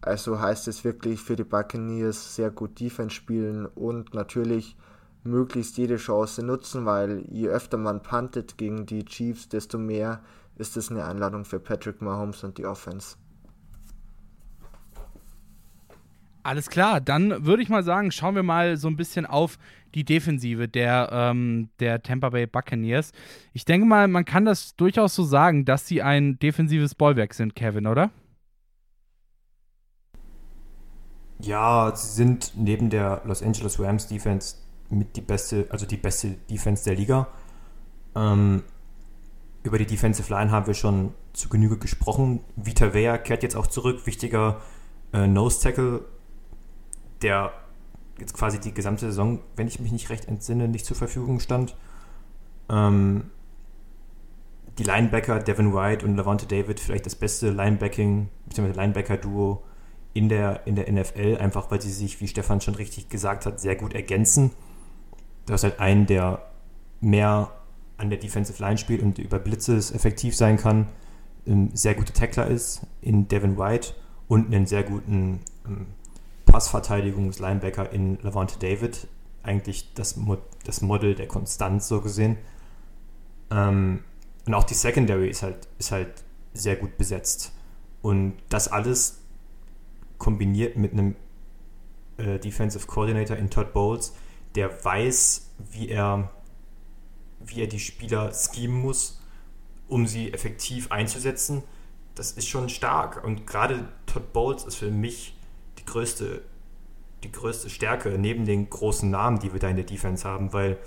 Also 0.00 0.38
heißt 0.40 0.68
es 0.68 0.84
wirklich 0.84 1.20
für 1.20 1.36
die 1.36 1.44
Buccaneers 1.44 2.36
sehr 2.36 2.50
gut 2.50 2.78
Defense 2.78 3.14
spielen 3.14 3.66
und 3.66 4.14
natürlich 4.14 4.76
möglichst 5.24 5.78
jede 5.78 5.96
Chance 5.96 6.42
nutzen, 6.42 6.84
weil 6.84 7.24
je 7.30 7.48
öfter 7.48 7.78
man 7.78 8.02
puntet 8.02 8.58
gegen 8.58 8.84
die 8.86 9.04
Chiefs, 9.04 9.48
desto 9.48 9.78
mehr 9.78 10.20
ist 10.56 10.76
es 10.76 10.90
eine 10.90 11.04
Einladung 11.04 11.44
für 11.44 11.58
Patrick 11.58 12.02
Mahomes 12.02 12.44
und 12.44 12.58
die 12.58 12.66
Offense. 12.66 13.16
Alles 16.44 16.68
klar, 16.68 17.00
dann 17.00 17.46
würde 17.46 17.62
ich 17.62 17.70
mal 17.70 17.82
sagen, 17.82 18.10
schauen 18.12 18.34
wir 18.34 18.42
mal 18.42 18.76
so 18.76 18.86
ein 18.86 18.96
bisschen 18.96 19.24
auf 19.24 19.58
die 19.94 20.04
Defensive 20.04 20.68
der, 20.68 21.08
ähm, 21.10 21.70
der 21.80 22.02
Tampa 22.02 22.28
Bay 22.28 22.46
Buccaneers. 22.46 23.12
Ich 23.54 23.64
denke 23.64 23.86
mal, 23.86 24.08
man 24.08 24.26
kann 24.26 24.44
das 24.44 24.76
durchaus 24.76 25.14
so 25.14 25.24
sagen, 25.24 25.64
dass 25.64 25.86
sie 25.86 26.02
ein 26.02 26.38
defensives 26.38 26.94
Bollwerk 26.94 27.32
sind, 27.32 27.56
Kevin, 27.56 27.86
oder? 27.86 28.10
Ja, 31.38 31.90
sie 31.96 32.08
sind 32.08 32.52
neben 32.56 32.90
der 32.90 33.22
Los 33.24 33.42
Angeles 33.42 33.80
Rams 33.80 34.06
Defense 34.06 34.56
mit 34.90 35.16
die 35.16 35.22
beste, 35.22 35.66
also 35.70 35.86
die 35.86 35.96
beste 35.96 36.32
Defense 36.50 36.84
der 36.84 36.96
Liga. 36.96 37.28
Ähm, 38.14 38.64
über 39.62 39.78
die 39.78 39.86
Defensive 39.86 40.30
Line 40.30 40.50
haben 40.50 40.66
wir 40.66 40.74
schon 40.74 41.14
zu 41.32 41.48
Genüge 41.48 41.78
gesprochen. 41.78 42.40
Vita 42.56 42.92
Vea 42.92 43.16
kehrt 43.16 43.42
jetzt 43.42 43.56
auch 43.56 43.66
zurück, 43.66 44.04
wichtiger 44.04 44.60
äh, 45.14 45.26
Nose 45.26 45.62
Tackle 45.62 46.04
der 47.22 47.52
jetzt 48.18 48.34
quasi 48.34 48.60
die 48.60 48.72
gesamte 48.72 49.06
Saison, 49.06 49.40
wenn 49.56 49.66
ich 49.66 49.80
mich 49.80 49.92
nicht 49.92 50.10
recht 50.10 50.28
entsinne, 50.28 50.68
nicht 50.68 50.86
zur 50.86 50.96
Verfügung 50.96 51.40
stand. 51.40 51.76
Ähm, 52.68 53.30
die 54.78 54.84
Linebacker 54.84 55.40
Devin 55.40 55.72
White 55.72 56.04
und 56.04 56.16
Levante 56.16 56.46
David 56.46 56.80
vielleicht 56.80 57.06
das 57.06 57.14
beste 57.14 57.50
Linebacking 57.50 58.28
bzw. 58.46 58.72
Linebacker-Duo 58.72 59.62
in 60.14 60.28
der, 60.28 60.66
in 60.66 60.76
der 60.76 60.90
NFL, 60.90 61.38
einfach 61.40 61.70
weil 61.70 61.80
sie 61.80 61.90
sich, 61.90 62.20
wie 62.20 62.28
Stefan 62.28 62.60
schon 62.60 62.74
richtig 62.74 63.08
gesagt 63.08 63.46
hat, 63.46 63.60
sehr 63.60 63.76
gut 63.76 63.94
ergänzen. 63.94 64.52
Du 65.46 65.52
hast 65.52 65.64
halt 65.64 65.80
einen, 65.80 66.06
der 66.06 66.42
mehr 67.00 67.52
an 67.96 68.10
der 68.10 68.18
Defensive 68.18 68.60
Line 68.62 68.78
spielt 68.78 69.02
und 69.02 69.18
über 69.18 69.38
Blitzes 69.38 69.92
effektiv 69.92 70.34
sein 70.36 70.56
kann, 70.56 70.88
ein 71.46 71.74
sehr 71.74 71.94
guter 71.94 72.14
Tackler 72.14 72.46
ist 72.46 72.86
in 73.02 73.28
Devin 73.28 73.58
White 73.58 73.94
und 74.28 74.46
einen 74.46 74.66
sehr 74.66 74.82
guten 74.82 75.40
ähm, 75.66 75.86
Passverteidigungslinebacker 76.54 77.92
in 77.92 78.16
Levante 78.22 78.60
David. 78.60 79.08
Eigentlich 79.42 79.92
das, 79.94 80.14
Mo 80.14 80.38
das 80.64 80.82
Model 80.82 81.16
der 81.16 81.26
Konstanz 81.26 81.88
so 81.88 82.00
gesehen. 82.00 82.38
Ähm, 83.50 84.04
und 84.46 84.54
auch 84.54 84.62
die 84.62 84.74
Secondary 84.74 85.28
ist 85.28 85.42
halt, 85.42 85.66
ist 85.78 85.90
halt 85.90 86.22
sehr 86.52 86.76
gut 86.76 86.96
besetzt. 86.96 87.50
Und 88.02 88.34
das 88.50 88.68
alles 88.68 89.18
kombiniert 90.18 90.76
mit 90.76 90.92
einem 90.92 91.16
äh, 92.18 92.38
Defensive 92.38 92.86
Coordinator 92.86 93.36
in 93.36 93.50
Todd 93.50 93.72
Bowles, 93.72 94.14
der 94.54 94.84
weiß, 94.84 95.50
wie 95.72 95.88
er, 95.88 96.30
wie 97.44 97.62
er 97.62 97.66
die 97.66 97.80
Spieler 97.80 98.32
schemen 98.32 98.80
muss, 98.80 99.20
um 99.88 100.06
sie 100.06 100.32
effektiv 100.32 100.92
einzusetzen. 100.92 101.64
Das 102.14 102.30
ist 102.30 102.46
schon 102.46 102.68
stark. 102.68 103.24
Und 103.24 103.44
gerade 103.44 103.88
Todd 104.06 104.32
Bowles 104.32 104.62
ist 104.62 104.76
für 104.76 104.92
mich 104.92 105.33
die 105.84 105.90
größte, 105.90 106.42
die 107.22 107.32
größte 107.32 107.70
Stärke 107.70 108.10
neben 108.18 108.44
den 108.44 108.68
großen 108.68 109.10
Namen, 109.10 109.38
die 109.38 109.52
wir 109.52 109.60
da 109.60 109.68
in 109.68 109.76
der 109.76 109.84
Defense 109.84 110.26
haben, 110.26 110.52
weil 110.52 110.78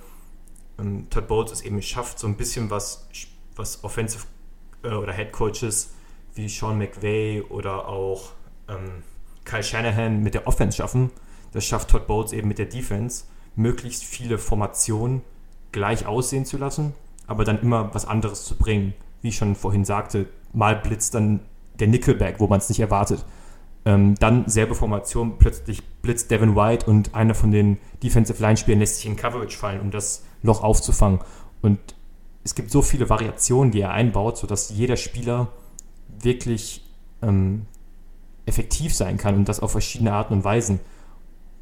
ähm, 0.80 1.08
Todd 1.10 1.28
Bowles 1.28 1.52
es 1.52 1.62
eben 1.62 1.82
schafft, 1.82 2.20
so 2.20 2.28
ein 2.28 2.38
bisschen 2.38 2.70
was, 2.70 3.08
was 3.56 3.84
Offensive 3.84 4.26
äh, 4.84 4.90
oder 4.90 5.14
Head 5.14 5.32
Coaches 5.32 5.94
wie 6.36 6.50
Sean 6.50 6.78
McVay 6.78 7.42
oder 7.50 7.88
auch 7.88 8.32
ähm, 8.68 9.04
Kyle 9.44 9.64
Shanahan 9.64 10.22
mit 10.22 10.34
der 10.34 10.48
Offense 10.48 10.78
schaffen. 10.78 11.10
Das 11.52 11.66
schafft 11.66 11.90
Todd 11.90 12.08
Bowles 12.08 12.34
eben 12.34 12.48
mit 12.48 12.60
der 12.60 12.66
Defense, 12.66 13.26
möglichst 13.56 14.04
viele 14.04 14.38
Formationen 14.38 15.22
gleich 15.72 16.06
aussehen 16.06 16.46
zu 16.46 16.58
lassen, 16.58 16.94
aber 17.26 17.44
dann 17.44 17.62
immer 17.62 17.94
was 17.94 18.06
anderes 18.06 18.46
zu 18.46 18.56
bringen. 18.56 18.94
Wie 19.22 19.30
ich 19.30 19.38
schon 19.38 19.56
vorhin 19.56 19.86
sagte, 19.86 20.28
mal 20.54 20.76
blitzt 20.76 21.16
dann 21.16 21.40
der 21.80 21.88
Nickelback, 21.88 22.40
wo 22.40 22.48
man 22.48 22.60
es 22.60 22.70
nicht 22.70 22.80
erwartet. 22.80 23.26
Ähm, 23.88 24.16
dann 24.20 24.50
selbe 24.50 24.76
Formation, 24.76 25.38
plötzlich 25.40 25.82
blitzt 26.02 26.30
Devin 26.30 26.58
White 26.58 26.88
und 26.88 27.16
einer 27.16 27.34
von 27.34 27.52
den 27.52 27.78
Defensive 28.04 28.42
Line-Spielern 28.42 28.82
lässt 28.82 28.98
sich 28.98 29.06
in 29.06 29.16
Coverage 29.16 29.58
fallen, 29.58 29.80
um 29.80 29.92
das 29.92 30.26
Loch 30.44 30.62
aufzufangen. 30.62 31.22
Und 31.62 31.80
es 32.44 32.54
gibt 32.54 32.70
so 32.70 32.82
viele 32.82 33.10
Variationen, 33.10 33.72
die 33.72 33.80
er 33.80 33.92
einbaut, 33.92 34.38
sodass 34.38 34.72
jeder 34.72 34.98
Spieler 34.98 35.48
wirklich 36.20 36.84
ähm, 37.22 37.66
effektiv 38.46 38.94
sein 38.94 39.16
kann 39.16 39.36
und 39.36 39.48
das 39.48 39.62
auf 39.62 39.72
verschiedene 39.72 40.12
Arten 40.12 40.34
und 40.34 40.44
Weisen. 40.44 40.82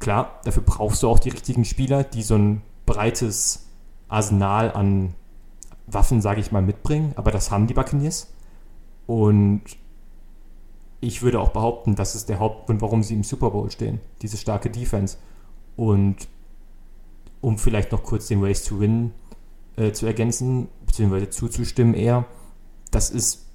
Klar, 0.00 0.40
dafür 0.42 0.64
brauchst 0.66 1.04
du 1.04 1.08
auch 1.08 1.20
die 1.20 1.30
richtigen 1.30 1.64
Spieler, 1.64 2.02
die 2.02 2.24
so 2.24 2.34
ein 2.34 2.60
breites 2.86 3.68
Arsenal 4.08 4.72
an 4.72 5.14
Waffen, 5.86 6.20
sage 6.20 6.40
ich 6.40 6.50
mal, 6.50 6.62
mitbringen, 6.62 7.12
aber 7.14 7.30
das 7.30 7.52
haben 7.52 7.68
die 7.68 7.74
Buccaneers. 7.74 8.32
Und 9.06 9.62
ich 11.00 11.22
würde 11.22 11.40
auch 11.40 11.50
behaupten, 11.50 11.94
das 11.94 12.14
ist 12.14 12.28
der 12.28 12.38
Hauptgrund, 12.38 12.80
warum 12.80 13.02
sie 13.02 13.14
im 13.14 13.24
Super 13.24 13.50
Bowl 13.50 13.70
stehen, 13.70 14.00
diese 14.22 14.36
starke 14.36 14.70
Defense. 14.70 15.18
Und 15.76 16.28
um 17.40 17.58
vielleicht 17.58 17.92
noch 17.92 18.02
kurz 18.02 18.28
den 18.28 18.42
Race 18.42 18.64
to 18.64 18.80
Win 18.80 19.12
äh, 19.76 19.92
zu 19.92 20.06
ergänzen, 20.06 20.68
beziehungsweise 20.86 21.30
zuzustimmen 21.30 21.94
eher, 21.94 22.24
das 22.90 23.10
ist 23.10 23.46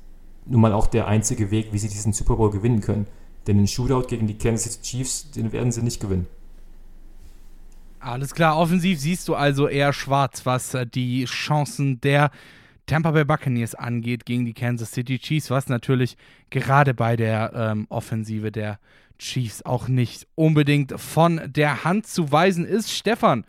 nun 0.46 0.62
mal 0.62 0.74
auch 0.74 0.88
der 0.88 1.08
einzige 1.08 1.52
Weg, 1.52 1.72
wie 1.72 1.78
sie 1.78 1.90
diesen 1.90 2.14
Super 2.14 2.36
Bowl 2.36 2.52
gewinnen 2.52 2.82
können. 2.82 3.08
Denn 3.48 3.58
den 3.58 3.68
Shootout 3.68 4.08
gegen 4.08 4.28
die 4.28 4.38
Kansas 4.38 4.74
City 4.74 4.84
Chiefs, 4.84 5.32
den 5.32 5.52
werden 5.52 5.72
sie 5.72 5.82
nicht 5.82 6.00
gewinnen. 6.00 6.28
Alles 8.00 8.34
klar, 8.34 8.58
offensiv 8.58 9.00
siehst 9.00 9.28
du 9.28 9.36
also 9.36 9.68
eher 9.68 9.94
schwarz, 9.94 10.46
was 10.46 10.74
äh, 10.74 10.88
die 10.88 11.26
Chancen 11.26 12.02
der 12.02 12.32
Tampa 12.86 13.12
Bay 13.12 13.24
Buccaneers 13.24 13.76
angeht 13.76 14.26
gegen 14.26 14.46
die 14.46 14.54
Kansas 14.54 14.92
City 14.92 15.20
Chiefs, 15.20 15.50
was 15.50 15.70
natürlich 15.70 16.18
gerade 16.50 16.94
bei 16.94 17.16
der 17.16 17.52
ähm, 17.56 17.88
Offensive 17.90 18.52
der 18.52 18.80
Chiefs 19.18 19.64
auch 19.64 19.88
nicht 19.88 20.28
unbedingt 20.36 21.00
von 21.00 21.42
der 21.46 21.84
Hand 21.84 22.08
zu 22.08 22.32
weisen 22.32 22.66
ist. 22.66 22.92
Stefan, 22.92 23.46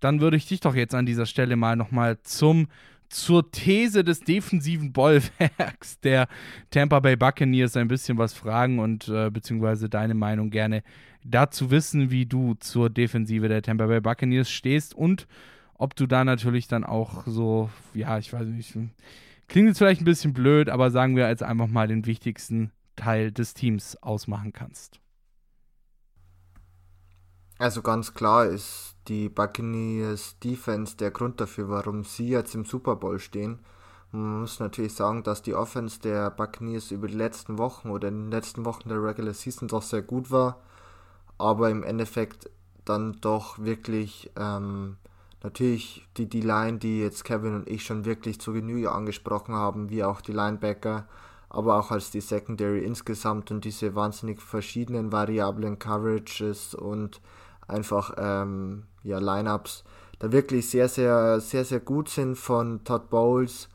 dann 0.00 0.20
würde 0.20 0.36
ich 0.36 0.46
dich 0.46 0.60
doch 0.60 0.74
jetzt 0.74 0.94
an 0.94 1.06
dieser 1.06 1.26
Stelle 1.26 1.56
mal 1.56 1.76
nochmal 1.76 2.18
zum 2.22 2.68
zur 3.08 3.50
These 3.50 4.02
des 4.02 4.20
defensiven 4.20 4.92
Bollwerks 4.92 6.00
der 6.00 6.28
Tampa 6.70 7.00
Bay 7.00 7.16
Buccaneers 7.16 7.76
ein 7.76 7.88
bisschen 7.88 8.18
was 8.18 8.34
fragen 8.34 8.78
und 8.78 9.08
äh, 9.08 9.30
beziehungsweise 9.30 9.88
deine 9.88 10.14
Meinung 10.14 10.50
gerne 10.50 10.82
dazu 11.24 11.70
wissen, 11.70 12.10
wie 12.10 12.26
du 12.26 12.54
zur 12.54 12.90
Defensive 12.90 13.48
der 13.48 13.62
Tampa 13.62 13.86
Bay 13.86 14.00
Buccaneers 14.00 14.50
stehst 14.50 14.94
und 14.94 15.26
ob 15.78 15.94
du 15.96 16.06
da 16.06 16.24
natürlich 16.24 16.68
dann 16.68 16.84
auch 16.84 17.24
so, 17.26 17.70
ja, 17.94 18.18
ich 18.18 18.32
weiß 18.32 18.46
nicht, 18.46 18.76
klingt 19.48 19.68
jetzt 19.68 19.78
vielleicht 19.78 20.00
ein 20.00 20.06
bisschen 20.06 20.32
blöd, 20.32 20.68
aber 20.68 20.90
sagen 20.90 21.16
wir 21.16 21.28
jetzt 21.28 21.42
einfach 21.42 21.68
mal 21.68 21.88
den 21.88 22.06
wichtigsten 22.06 22.72
Teil 22.96 23.30
des 23.32 23.54
Teams 23.54 24.02
ausmachen 24.02 24.52
kannst. 24.52 25.00
Also 27.58 27.82
ganz 27.82 28.12
klar 28.12 28.46
ist 28.46 28.96
die 29.08 29.28
Buccaneers 29.28 30.38
Defense 30.40 30.96
der 30.96 31.10
Grund 31.10 31.40
dafür, 31.40 31.68
warum 31.68 32.04
sie 32.04 32.28
jetzt 32.28 32.54
im 32.54 32.64
Super 32.64 32.96
Bowl 32.96 33.18
stehen. 33.18 33.60
Man 34.12 34.40
muss 34.40 34.60
natürlich 34.60 34.94
sagen, 34.94 35.22
dass 35.22 35.42
die 35.42 35.54
Offense 35.54 36.00
der 36.00 36.30
Buccaneers 36.30 36.90
über 36.90 37.08
die 37.08 37.14
letzten 37.14 37.58
Wochen 37.58 37.90
oder 37.90 38.08
in 38.08 38.24
den 38.24 38.30
letzten 38.30 38.64
Wochen 38.64 38.88
der 38.88 39.02
Regular 39.02 39.34
Season 39.34 39.68
doch 39.68 39.82
sehr 39.82 40.02
gut 40.02 40.30
war, 40.30 40.60
aber 41.38 41.70
im 41.70 41.82
Endeffekt 41.82 42.50
dann 42.84 43.18
doch 43.20 43.58
wirklich 43.58 44.30
ähm, 44.36 44.96
natürlich 45.46 46.04
die 46.16 46.28
D-Line, 46.28 46.78
die 46.78 47.00
jetzt 47.00 47.24
Kevin 47.24 47.54
und 47.54 47.68
ich 47.68 47.84
schon 47.84 48.04
wirklich 48.04 48.40
zu 48.40 48.52
Genüge 48.52 48.90
angesprochen 48.90 49.54
haben, 49.54 49.90
wie 49.90 50.02
auch 50.02 50.20
die 50.20 50.32
Linebacker, 50.32 51.06
aber 51.48 51.78
auch 51.78 51.92
als 51.92 52.10
die 52.10 52.20
Secondary 52.20 52.84
insgesamt 52.84 53.52
und 53.52 53.64
diese 53.64 53.94
wahnsinnig 53.94 54.42
verschiedenen 54.42 55.12
variablen 55.12 55.78
Coverages 55.78 56.74
und 56.74 57.20
einfach 57.68 58.14
ähm, 58.18 58.82
ja, 59.04 59.20
Lineups 59.20 59.84
da 60.18 60.32
wirklich 60.32 60.68
sehr, 60.68 60.88
sehr, 60.88 61.38
sehr, 61.40 61.64
sehr 61.64 61.80
gut 61.80 62.08
sind 62.08 62.36
von 62.36 62.82
Todd 62.82 63.08
Bowles 63.08 63.68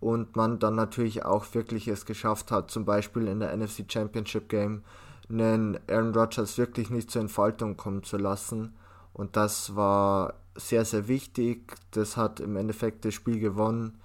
und 0.00 0.36
man 0.36 0.58
dann 0.58 0.74
natürlich 0.74 1.24
auch 1.24 1.46
wirklich 1.54 1.88
es 1.88 2.04
geschafft 2.04 2.50
hat, 2.50 2.70
zum 2.70 2.84
Beispiel 2.84 3.28
in 3.28 3.40
der 3.40 3.56
NFC 3.56 3.90
Championship 3.90 4.50
Game 4.50 4.82
einen 5.30 5.78
Aaron 5.88 6.14
Rodgers 6.14 6.58
wirklich 6.58 6.90
nicht 6.90 7.10
zur 7.10 7.22
Entfaltung 7.22 7.78
kommen 7.78 8.02
zu 8.02 8.18
lassen. 8.18 8.74
Und 9.14 9.36
das 9.36 9.74
war 9.76 10.34
sehr, 10.56 10.84
sehr 10.84 11.08
wichtig. 11.08 11.74
Das 11.90 12.16
hat 12.16 12.40
im 12.40 12.56
Endeffekt 12.56 13.04
das 13.04 13.14
Spiel 13.14 13.40
gewonnen 13.40 13.98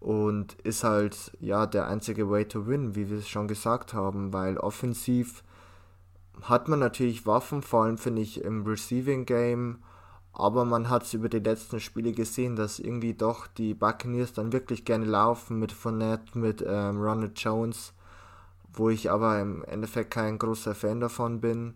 und 0.00 0.54
ist 0.62 0.84
halt 0.84 1.32
ja 1.40 1.66
der 1.66 1.88
einzige 1.88 2.30
Way 2.30 2.46
to 2.46 2.66
win, 2.66 2.94
wie 2.94 3.10
wir 3.10 3.18
es 3.18 3.28
schon 3.28 3.48
gesagt 3.48 3.94
haben, 3.94 4.32
weil 4.32 4.58
offensiv 4.58 5.42
hat 6.42 6.68
man 6.68 6.78
natürlich 6.78 7.26
Waffen, 7.26 7.62
vor 7.62 7.84
allem 7.84 7.98
finde 7.98 8.22
ich 8.22 8.42
im 8.44 8.66
Receiving 8.66 9.24
Game, 9.24 9.78
aber 10.32 10.66
man 10.66 10.90
hat 10.90 11.04
es 11.04 11.14
über 11.14 11.30
die 11.30 11.38
letzten 11.38 11.80
Spiele 11.80 12.12
gesehen, 12.12 12.56
dass 12.56 12.78
irgendwie 12.78 13.14
doch 13.14 13.46
die 13.46 13.72
Buccaneers 13.72 14.34
dann 14.34 14.52
wirklich 14.52 14.84
gerne 14.84 15.06
laufen 15.06 15.58
mit 15.58 15.72
Fournette, 15.72 16.38
mit 16.38 16.62
ähm, 16.66 17.00
Ronald 17.00 17.40
Jones, 17.40 17.94
wo 18.74 18.90
ich 18.90 19.10
aber 19.10 19.40
im 19.40 19.64
Endeffekt 19.64 20.10
kein 20.10 20.38
großer 20.38 20.74
Fan 20.74 21.00
davon 21.00 21.40
bin. 21.40 21.74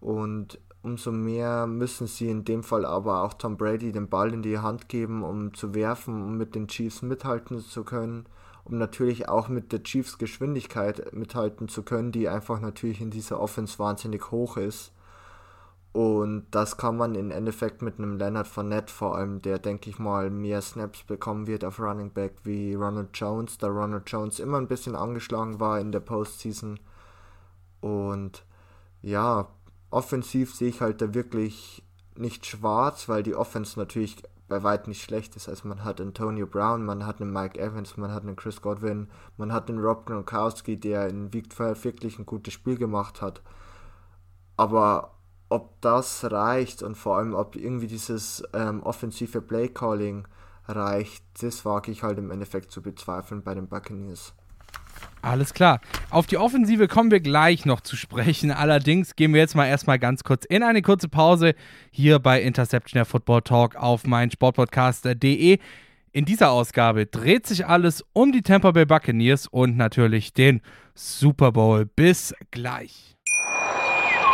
Und 0.00 0.58
umso 0.86 1.12
mehr 1.12 1.66
müssen 1.66 2.06
sie 2.06 2.30
in 2.30 2.44
dem 2.44 2.62
Fall 2.62 2.86
aber 2.86 3.22
auch 3.22 3.34
Tom 3.34 3.56
Brady 3.56 3.92
den 3.92 4.08
Ball 4.08 4.32
in 4.32 4.42
die 4.42 4.58
Hand 4.58 4.88
geben, 4.88 5.22
um 5.22 5.52
zu 5.52 5.74
werfen, 5.74 6.22
um 6.22 6.36
mit 6.38 6.54
den 6.54 6.68
Chiefs 6.68 7.02
mithalten 7.02 7.60
zu 7.60 7.84
können 7.84 8.26
um 8.66 8.78
natürlich 8.78 9.28
auch 9.28 9.48
mit 9.48 9.70
der 9.70 9.84
Chiefs 9.84 10.18
Geschwindigkeit 10.18 11.12
mithalten 11.12 11.68
zu 11.68 11.84
können, 11.84 12.10
die 12.10 12.28
einfach 12.28 12.60
natürlich 12.60 13.00
in 13.00 13.10
dieser 13.10 13.40
Offense 13.40 13.78
wahnsinnig 13.78 14.32
hoch 14.32 14.56
ist. 14.56 14.92
Und 15.92 16.46
das 16.50 16.76
kann 16.76 16.96
man 16.96 17.14
im 17.14 17.30
Endeffekt 17.30 17.80
mit 17.80 17.98
einem 17.98 18.18
Leonard 18.18 18.48
Fournette 18.48 18.92
vor 18.92 19.16
allem, 19.16 19.40
der 19.40 19.58
denke 19.58 19.88
ich 19.88 19.98
mal 19.98 20.30
mehr 20.30 20.60
Snaps 20.60 21.04
bekommen 21.04 21.46
wird 21.46 21.64
auf 21.64 21.78
Running 21.78 22.10
Back 22.10 22.34
wie 22.42 22.74
Ronald 22.74 23.10
Jones, 23.14 23.56
da 23.56 23.68
Ronald 23.68 24.10
Jones 24.10 24.40
immer 24.40 24.58
ein 24.58 24.68
bisschen 24.68 24.96
angeschlagen 24.96 25.60
war 25.60 25.80
in 25.80 25.92
der 25.92 26.00
Postseason. 26.00 26.80
Und 27.80 28.44
ja, 29.00 29.48
offensiv 29.90 30.54
sehe 30.54 30.68
ich 30.68 30.80
halt 30.80 31.00
da 31.00 31.14
wirklich 31.14 31.82
nicht 32.16 32.46
schwarz, 32.46 33.08
weil 33.08 33.22
die 33.22 33.34
Offense 33.34 33.78
natürlich 33.78 34.22
bei 34.48 34.62
weitem 34.62 34.90
nicht 34.90 35.02
schlecht 35.02 35.36
ist. 35.36 35.48
Also 35.48 35.66
man 35.68 35.84
hat 35.84 36.00
Antonio 36.00 36.46
Brown, 36.46 36.84
man 36.84 37.04
hat 37.04 37.20
einen 37.20 37.32
Mike 37.32 37.58
Evans, 37.58 37.96
man 37.96 38.12
hat 38.12 38.22
einen 38.22 38.36
Chris 38.36 38.62
Godwin, 38.62 39.08
man 39.36 39.52
hat 39.52 39.68
einen 39.68 39.80
Rob 39.80 40.06
Gronkowski, 40.06 40.78
der 40.78 41.08
in 41.08 41.32
Week 41.32 41.52
12 41.52 41.84
wirklich 41.84 42.18
ein 42.18 42.26
gutes 42.26 42.54
Spiel 42.54 42.76
gemacht 42.76 43.20
hat. 43.20 43.42
Aber 44.56 45.16
ob 45.48 45.80
das 45.80 46.30
reicht 46.30 46.82
und 46.82 46.96
vor 46.96 47.18
allem 47.18 47.34
ob 47.34 47.56
irgendwie 47.56 47.86
dieses 47.86 48.42
ähm, 48.52 48.82
offensive 48.82 49.40
Play-Calling 49.40 50.26
reicht, 50.68 51.24
das 51.40 51.64
wage 51.64 51.90
ich 51.90 52.02
halt 52.02 52.18
im 52.18 52.30
Endeffekt 52.30 52.70
zu 52.70 52.82
bezweifeln 52.82 53.42
bei 53.42 53.54
den 53.54 53.68
Buccaneers. 53.68 54.34
Alles 55.26 55.54
klar. 55.54 55.80
Auf 56.10 56.28
die 56.28 56.38
Offensive 56.38 56.86
kommen 56.86 57.10
wir 57.10 57.18
gleich 57.18 57.66
noch 57.66 57.80
zu 57.80 57.96
sprechen. 57.96 58.52
Allerdings 58.52 59.16
gehen 59.16 59.34
wir 59.34 59.40
jetzt 59.40 59.56
mal 59.56 59.66
erstmal 59.66 59.98
ganz 59.98 60.22
kurz 60.22 60.44
in 60.44 60.62
eine 60.62 60.82
kurze 60.82 61.08
Pause 61.08 61.56
hier 61.90 62.20
bei 62.20 62.40
Interception 62.40 62.98
der 62.98 63.06
Football 63.06 63.42
Talk 63.42 63.74
auf 63.74 64.06
mein 64.06 64.30
Sportpodcast.de. 64.30 65.58
In 66.12 66.24
dieser 66.26 66.52
Ausgabe 66.52 67.06
dreht 67.06 67.44
sich 67.44 67.66
alles 67.66 68.04
um 68.12 68.30
die 68.30 68.42
Tampa 68.42 68.70
Bay 68.70 68.86
Buccaneers 68.86 69.48
und 69.48 69.76
natürlich 69.76 70.32
den 70.32 70.60
Super 70.94 71.50
Bowl. 71.50 71.86
Bis 71.86 72.32
gleich. 72.52 73.15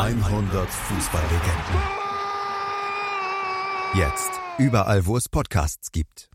100 0.00 0.66
Fußballlegenden. 0.66 1.82
Jetzt 3.92 4.30
überall, 4.56 5.04
wo 5.04 5.18
es 5.18 5.28
Podcasts 5.28 5.92
gibt. 5.92 6.30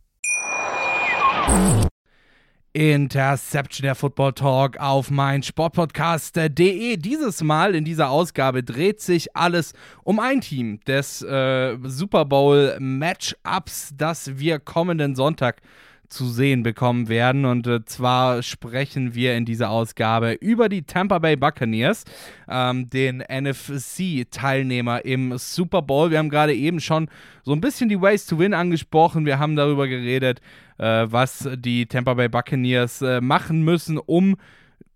Interception 2.73 3.85
der 3.85 3.95
Football 3.95 4.33
Talk 4.33 4.77
auf 4.77 5.09
mein 5.09 5.41
Sportpodcast.de. 5.41 6.97
Dieses 6.97 7.41
Mal 7.41 7.73
in 7.73 7.85
dieser 7.85 8.11
Ausgabe 8.11 8.61
dreht 8.61 9.01
sich 9.01 9.35
alles 9.35 9.73
um 10.03 10.19
ein 10.19 10.41
Team 10.41 10.79
des 10.81 11.23
äh, 11.23 11.75
Super 11.85 12.25
Bowl 12.25 12.77
Matchups, 12.79 13.95
das 13.97 14.37
wir 14.37 14.59
kommenden 14.59 15.15
Sonntag 15.15 15.63
zu 16.09 16.25
sehen 16.27 16.63
bekommen 16.63 17.09
werden. 17.09 17.45
Und 17.45 17.67
äh, 17.67 17.83
zwar 17.85 18.43
sprechen 18.43 19.15
wir 19.15 19.35
in 19.35 19.45
dieser 19.45 19.69
Ausgabe 19.69 20.33
über 20.33 20.69
die 20.69 20.83
Tampa 20.83 21.19
Bay 21.19 21.35
Buccaneers, 21.35 22.03
ähm, 22.47 22.89
den 22.89 23.21
NFC-Teilnehmer 23.21 25.05
im 25.05 25.37
Super 25.37 25.81
Bowl. 25.81 26.11
Wir 26.11 26.19
haben 26.19 26.29
gerade 26.29 26.53
eben 26.53 26.79
schon 26.79 27.09
so 27.43 27.53
ein 27.53 27.61
bisschen 27.61 27.89
die 27.89 28.01
Ways 28.01 28.25
to 28.25 28.39
Win 28.39 28.53
angesprochen. 28.53 29.25
Wir 29.25 29.39
haben 29.39 29.55
darüber 29.55 29.87
geredet, 29.87 30.41
äh, 30.77 31.05
was 31.09 31.49
die 31.55 31.85
Tampa 31.85 32.13
Bay 32.13 32.29
Buccaneers 32.29 33.01
äh, 33.01 33.21
machen 33.21 33.63
müssen, 33.63 33.97
um 33.97 34.35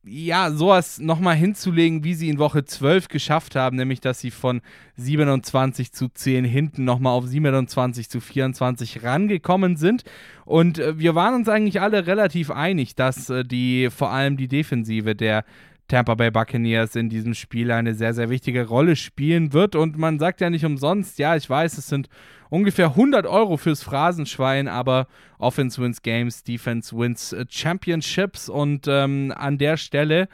ja, 0.03 0.51
sowas 0.51 1.00
nochmal 1.00 1.36
hinzulegen, 1.36 2.03
wie 2.03 2.13
sie 2.13 2.29
in 2.29 2.39
Woche 2.39 2.63
12 2.63 3.10
geschafft 3.10 3.56
haben, 3.56 3.75
nämlich 3.75 4.00
dass 4.00 4.20
sie 4.20 4.32
von 4.32 4.62
27 4.96 5.91
zu 5.91 6.08
10 6.08 6.46
hinten 6.46 6.86
nochmal 6.86 7.13
auf 7.13 7.25
27 7.25 8.10
zu 8.10 8.22
24 8.22 9.03
rangekommen 9.03 9.75
sind. 9.75 10.03
Und 10.46 10.79
äh, 10.79 10.98
wir 10.98 11.15
waren 11.15 11.36
uns 11.36 11.50
eigentlich 11.50 11.82
alle 11.82 12.08
relativ 12.08 12.50
einig, 12.50 12.96
dass 12.96 13.29
äh, 13.29 13.44
die 13.44 13.89
vor 13.89 14.12
allem 14.12 14.38
die 14.38 14.48
Defensive 14.48 15.15
der 15.15 15.44
Tampa 15.89 16.15
Bay 16.15 16.31
Buccaneers 16.31 16.96
in 16.96 17.10
diesem 17.10 17.34
Spiel 17.34 17.72
eine 17.72 17.96
sehr, 17.96 18.13
sehr 18.13 18.29
wichtige 18.29 18.67
Rolle 18.67 18.96
spielen 18.96 19.51
wird. 19.51 19.75
Und 19.75 19.98
man 19.98 20.19
sagt 20.19 20.39
ja 20.39 20.50
nicht 20.50 20.63
umsonst, 20.63 21.19
ja, 21.19 21.36
ich 21.36 21.50
weiß, 21.50 21.77
es 21.77 21.88
sind 21.88 22.08
ungefähr 22.50 22.88
100 22.88 23.25
Euro 23.25 23.58
fürs 23.58 23.84
Phrasenschwein, 23.84 24.67
aber 24.67 25.08
Offense 25.39 25.81
wins 25.81 26.01
Games, 26.01 26.43
Defense 26.43 26.98
wins 26.98 27.34
äh, 27.34 27.46
Championships. 27.50 28.48
Und 28.48 28.88
ähm, 28.88 29.34
an 29.36 29.58
der 29.58 29.75
Stelle 29.75 30.29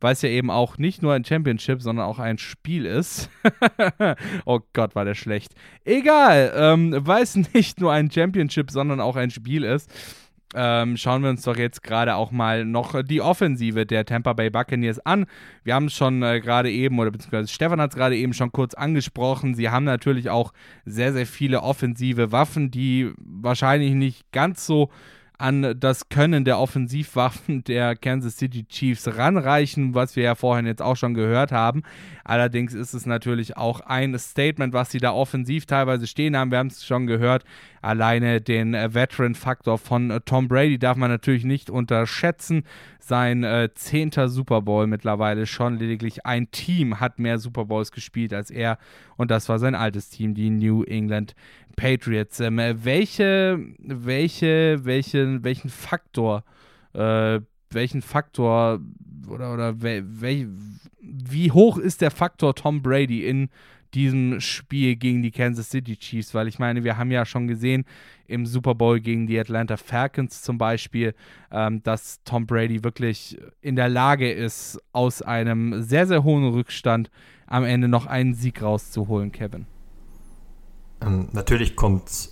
weil 0.00 0.12
es 0.12 0.22
ja 0.22 0.28
eben 0.28 0.50
auch 0.50 0.78
nicht 0.78 1.02
nur 1.02 1.12
ein 1.12 1.24
Championship, 1.24 1.82
sondern 1.82 2.06
auch 2.06 2.18
ein 2.18 2.38
Spiel 2.38 2.86
ist. 2.86 3.30
oh 4.44 4.60
Gott, 4.72 4.94
war 4.94 5.04
der 5.04 5.14
schlecht. 5.14 5.54
Egal, 5.84 6.52
ähm, 6.54 6.94
weil 7.00 7.22
es 7.22 7.34
nicht 7.54 7.80
nur 7.80 7.92
ein 7.92 8.10
Championship, 8.10 8.70
sondern 8.70 9.00
auch 9.00 9.16
ein 9.16 9.30
Spiel 9.30 9.64
ist, 9.64 9.90
ähm, 10.54 10.96
schauen 10.96 11.22
wir 11.22 11.30
uns 11.30 11.42
doch 11.42 11.56
jetzt 11.56 11.82
gerade 11.82 12.14
auch 12.16 12.30
mal 12.30 12.64
noch 12.64 13.02
die 13.02 13.20
Offensive 13.20 13.84
der 13.86 14.04
Tampa 14.04 14.32
Bay 14.32 14.50
Buccaneers 14.50 14.98
an. 15.00 15.26
Wir 15.62 15.74
haben 15.74 15.86
es 15.86 15.94
schon 15.94 16.22
äh, 16.22 16.40
gerade 16.40 16.70
eben, 16.70 16.98
oder 16.98 17.10
beziehungsweise 17.10 17.48
Stefan 17.48 17.80
hat 17.80 17.90
es 17.90 17.96
gerade 17.96 18.16
eben 18.16 18.32
schon 18.32 18.52
kurz 18.52 18.74
angesprochen. 18.74 19.54
Sie 19.54 19.68
haben 19.68 19.84
natürlich 19.84 20.30
auch 20.30 20.52
sehr, 20.84 21.12
sehr 21.12 21.26
viele 21.26 21.62
offensive 21.62 22.32
Waffen, 22.32 22.70
die 22.70 23.12
wahrscheinlich 23.18 23.92
nicht 23.92 24.32
ganz 24.32 24.64
so 24.66 24.90
an 25.38 25.76
das 25.78 26.08
Können 26.08 26.44
der 26.44 26.58
Offensivwaffen 26.58 27.62
der 27.64 27.94
Kansas 27.94 28.36
City 28.36 28.64
Chiefs 28.64 29.16
ranreichen, 29.16 29.94
was 29.94 30.16
wir 30.16 30.24
ja 30.24 30.34
vorhin 30.34 30.66
jetzt 30.66 30.82
auch 30.82 30.96
schon 30.96 31.14
gehört 31.14 31.52
haben. 31.52 31.84
Allerdings 32.24 32.74
ist 32.74 32.92
es 32.92 33.06
natürlich 33.06 33.56
auch 33.56 33.80
ein 33.80 34.18
Statement, 34.18 34.74
was 34.74 34.90
sie 34.90 34.98
da 34.98 35.12
offensiv 35.12 35.64
teilweise 35.66 36.08
stehen 36.08 36.36
haben. 36.36 36.50
Wir 36.50 36.58
haben 36.58 36.66
es 36.66 36.84
schon 36.84 37.06
gehört. 37.06 37.44
Alleine 37.80 38.40
den 38.40 38.74
äh, 38.74 38.92
Veteran-Faktor 38.92 39.78
von 39.78 40.10
äh, 40.10 40.20
Tom 40.24 40.48
Brady 40.48 40.78
darf 40.78 40.96
man 40.96 41.10
natürlich 41.10 41.44
nicht 41.44 41.70
unterschätzen. 41.70 42.64
Sein 42.98 43.44
äh, 43.44 43.70
zehnter 43.74 44.28
Super 44.28 44.62
Bowl 44.62 44.86
mittlerweile 44.86 45.46
schon. 45.46 45.78
Lediglich 45.78 46.26
ein 46.26 46.50
Team 46.50 46.98
hat 46.98 47.18
mehr 47.18 47.38
Super 47.38 47.66
Bowls 47.66 47.92
gespielt 47.92 48.34
als 48.34 48.50
er. 48.50 48.78
Und 49.16 49.30
das 49.30 49.48
war 49.48 49.58
sein 49.58 49.76
altes 49.76 50.10
Team, 50.10 50.34
die 50.34 50.50
New 50.50 50.82
England 50.82 51.34
Patriots. 51.78 52.40
Ähm, 52.40 52.58
welche, 52.58 53.58
welche, 53.78 54.84
welche, 54.84 55.42
welchen 55.44 55.70
Faktor, 55.70 56.44
äh, 56.92 57.40
welchen 57.70 58.02
Faktor 58.02 58.80
oder, 59.28 59.54
oder 59.54 59.80
wel, 59.80 60.04
wel, 60.20 60.48
wie 61.00 61.50
hoch 61.50 61.78
ist 61.78 62.00
der 62.00 62.10
Faktor 62.10 62.54
Tom 62.54 62.82
Brady 62.82 63.26
in 63.26 63.48
diesem 63.94 64.40
Spiel 64.40 64.96
gegen 64.96 65.22
die 65.22 65.30
Kansas 65.30 65.70
City 65.70 65.96
Chiefs? 65.96 66.34
Weil 66.34 66.48
ich 66.48 66.58
meine, 66.58 66.84
wir 66.84 66.98
haben 66.98 67.10
ja 67.10 67.24
schon 67.24 67.46
gesehen 67.46 67.84
im 68.26 68.44
Super 68.44 68.74
Bowl 68.74 69.00
gegen 69.00 69.26
die 69.26 69.38
Atlanta 69.38 69.76
Falcons 69.76 70.42
zum 70.42 70.58
Beispiel, 70.58 71.14
ähm, 71.50 71.82
dass 71.82 72.22
Tom 72.24 72.46
Brady 72.46 72.82
wirklich 72.82 73.38
in 73.62 73.76
der 73.76 73.88
Lage 73.88 74.30
ist, 74.30 74.80
aus 74.92 75.22
einem 75.22 75.82
sehr, 75.82 76.06
sehr 76.06 76.24
hohen 76.24 76.48
Rückstand 76.48 77.10
am 77.46 77.64
Ende 77.64 77.88
noch 77.88 78.06
einen 78.06 78.34
Sieg 78.34 78.62
rauszuholen, 78.62 79.32
Kevin. 79.32 79.66
Ähm, 81.00 81.28
natürlich 81.32 81.76
kommt 81.76 82.08
es 82.08 82.30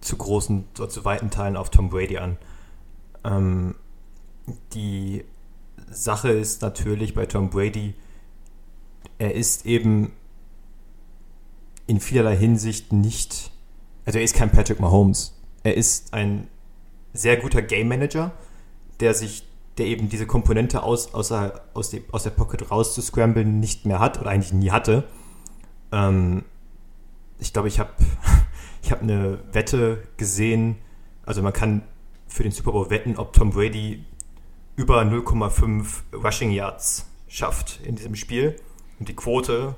zu 0.00 0.16
großen, 0.16 0.64
zu 0.74 1.04
weiten 1.04 1.30
Teilen 1.30 1.56
auf 1.56 1.70
Tom 1.70 1.90
Brady 1.90 2.18
an. 2.18 2.38
Ähm, 3.24 3.74
die 4.72 5.24
Sache 5.90 6.30
ist 6.30 6.62
natürlich 6.62 7.14
bei 7.14 7.26
Tom 7.26 7.50
Brady, 7.50 7.94
er 9.18 9.34
ist 9.34 9.66
eben 9.66 10.12
in 11.86 12.00
vielerlei 12.00 12.36
Hinsicht 12.36 12.92
nicht, 12.92 13.50
also 14.06 14.18
er 14.18 14.24
ist 14.24 14.34
kein 14.34 14.50
Patrick 14.50 14.80
Mahomes. 14.80 15.36
Er 15.62 15.76
ist 15.76 16.14
ein 16.14 16.48
sehr 17.12 17.36
guter 17.36 17.60
Game 17.60 17.88
Manager, 17.88 18.32
der 19.00 19.14
sich, 19.14 19.44
der 19.76 19.86
eben 19.86 20.08
diese 20.08 20.26
Komponente 20.26 20.82
aus, 20.82 21.12
außer, 21.12 21.60
aus, 21.74 21.90
dem, 21.90 22.04
aus 22.12 22.22
der 22.22 22.30
Pocket 22.30 22.70
rauszuscramblen 22.70 23.60
nicht 23.60 23.84
mehr 23.84 23.98
hat 23.98 24.20
oder 24.20 24.30
eigentlich 24.30 24.52
nie 24.52 24.70
hatte. 24.70 25.04
Ähm, 25.92 26.44
ich 27.40 27.52
glaube, 27.52 27.68
ich 27.68 27.78
habe 27.78 27.90
ich 28.82 28.92
hab 28.92 29.02
eine 29.02 29.38
Wette 29.52 30.02
gesehen. 30.16 30.76
Also 31.24 31.42
man 31.42 31.52
kann 31.52 31.82
für 32.26 32.42
den 32.42 32.52
Super 32.52 32.72
Bowl 32.72 32.90
wetten, 32.90 33.16
ob 33.16 33.32
Tom 33.32 33.50
Brady 33.50 34.04
über 34.76 35.02
0,5 35.02 35.86
Rushing 36.14 36.50
Yards 36.52 37.06
schafft 37.28 37.80
in 37.84 37.96
diesem 37.96 38.14
Spiel. 38.14 38.56
Und 38.98 39.08
die 39.08 39.16
Quote, 39.16 39.74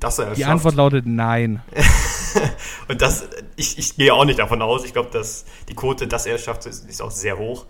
dass 0.00 0.18
er 0.18 0.34
Die 0.34 0.40
schafft. 0.42 0.52
Antwort 0.52 0.74
lautet 0.74 1.06
nein. 1.06 1.62
und 2.88 3.00
das, 3.00 3.28
ich, 3.56 3.78
ich 3.78 3.96
gehe 3.96 4.12
auch 4.12 4.24
nicht 4.24 4.38
davon 4.38 4.60
aus. 4.62 4.84
Ich 4.84 4.92
glaube, 4.92 5.10
dass 5.10 5.44
die 5.68 5.74
Quote, 5.74 6.06
dass 6.06 6.26
er 6.26 6.36
es 6.36 6.42
schafft, 6.42 6.66
ist, 6.66 6.88
ist 6.88 7.00
auch 7.02 7.10
sehr 7.10 7.38
hoch. 7.38 7.66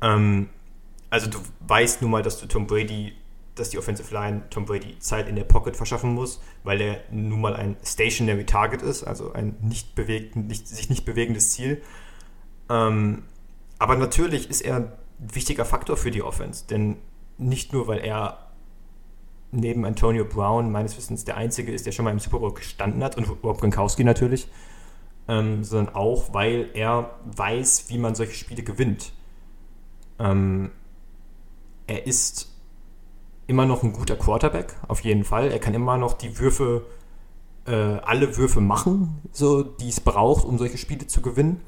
Ähm, 0.00 0.48
also 1.10 1.28
du 1.28 1.38
weißt 1.60 2.02
nun 2.02 2.10
mal, 2.10 2.22
dass 2.22 2.40
du 2.40 2.46
Tom 2.46 2.66
Brady 2.66 3.14
dass 3.56 3.70
die 3.70 3.78
Offensive 3.78 4.12
Line 4.14 4.42
Tom 4.50 4.66
Brady 4.66 4.98
Zeit 4.98 5.28
in 5.28 5.34
der 5.34 5.44
Pocket 5.44 5.76
verschaffen 5.76 6.14
muss, 6.14 6.40
weil 6.62 6.80
er 6.80 7.00
nun 7.10 7.40
mal 7.40 7.56
ein 7.56 7.76
Stationary 7.82 8.44
Target 8.44 8.82
ist, 8.82 9.02
also 9.02 9.32
ein 9.32 9.56
nicht 9.60 9.94
bewegt, 9.94 10.36
nicht, 10.36 10.68
sich 10.68 10.90
nicht 10.90 11.04
bewegendes 11.04 11.50
Ziel. 11.50 11.82
Ähm, 12.70 13.24
aber 13.78 13.96
natürlich 13.96 14.50
ist 14.50 14.60
er 14.60 14.76
ein 14.76 14.92
wichtiger 15.18 15.64
Faktor 15.64 15.96
für 15.96 16.10
die 16.10 16.22
Offense, 16.22 16.66
denn 16.68 16.98
nicht 17.38 17.72
nur, 17.72 17.86
weil 17.86 17.98
er 17.98 18.46
neben 19.52 19.84
Antonio 19.84 20.24
Brown 20.24 20.70
meines 20.70 20.96
Wissens 20.96 21.24
der 21.24 21.36
Einzige 21.36 21.72
ist, 21.72 21.86
der 21.86 21.92
schon 21.92 22.04
mal 22.04 22.10
im 22.10 22.18
Super 22.18 22.38
Bowl 22.38 22.52
gestanden 22.52 23.02
hat 23.02 23.16
und 23.16 23.24
Rob 23.42 23.60
Gronkowski 23.60 24.04
natürlich, 24.04 24.48
ähm, 25.28 25.64
sondern 25.64 25.94
auch, 25.94 26.34
weil 26.34 26.70
er 26.74 27.18
weiß, 27.24 27.86
wie 27.88 27.98
man 27.98 28.14
solche 28.14 28.34
Spiele 28.34 28.62
gewinnt. 28.62 29.12
Ähm, 30.18 30.70
er 31.86 32.06
ist 32.06 32.55
immer 33.46 33.66
noch 33.66 33.82
ein 33.82 33.92
guter 33.92 34.16
Quarterback, 34.16 34.74
auf 34.88 35.00
jeden 35.00 35.24
Fall. 35.24 35.50
Er 35.50 35.58
kann 35.58 35.74
immer 35.74 35.96
noch 35.96 36.14
die 36.14 36.38
Würfe, 36.38 36.84
äh, 37.66 37.72
alle 37.72 38.36
Würfe 38.36 38.60
machen, 38.60 39.20
so, 39.32 39.62
die 39.62 39.88
es 39.88 40.00
braucht, 40.00 40.44
um 40.44 40.58
solche 40.58 40.78
Spiele 40.78 41.06
zu 41.06 41.22
gewinnen. 41.22 41.60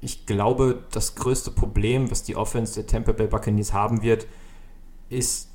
Ich 0.00 0.26
glaube, 0.26 0.84
das 0.90 1.14
größte 1.14 1.50
Problem, 1.50 2.10
was 2.10 2.22
die 2.22 2.36
Offense 2.36 2.74
der 2.74 2.86
Tampa 2.86 3.12
Bay 3.12 3.26
Buccaneers 3.26 3.72
haben 3.72 4.02
wird, 4.02 4.26
ist 5.08 5.50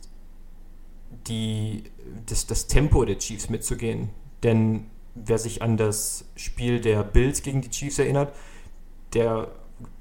die, 1.27 1.83
das, 2.25 2.47
das 2.47 2.67
Tempo 2.67 3.03
der 3.03 3.17
Chiefs 3.17 3.49
mitzugehen. 3.49 4.09
Denn 4.43 4.85
wer 5.15 5.37
sich 5.37 5.61
an 5.61 5.77
das 5.77 6.25
Spiel 6.35 6.79
der 6.79 7.03
Bills 7.03 7.41
gegen 7.41 7.61
die 7.61 7.69
Chiefs 7.69 7.99
erinnert, 7.99 8.33
der 9.13 9.49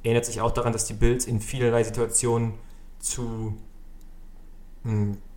erinnert 0.02 0.24
sich 0.24 0.40
auch 0.40 0.52
daran, 0.52 0.72
dass 0.72 0.86
die 0.86 0.94
Bills 0.94 1.26
in 1.26 1.40
vielerlei 1.40 1.84
Situationen 1.84 2.54
zu 2.98 3.56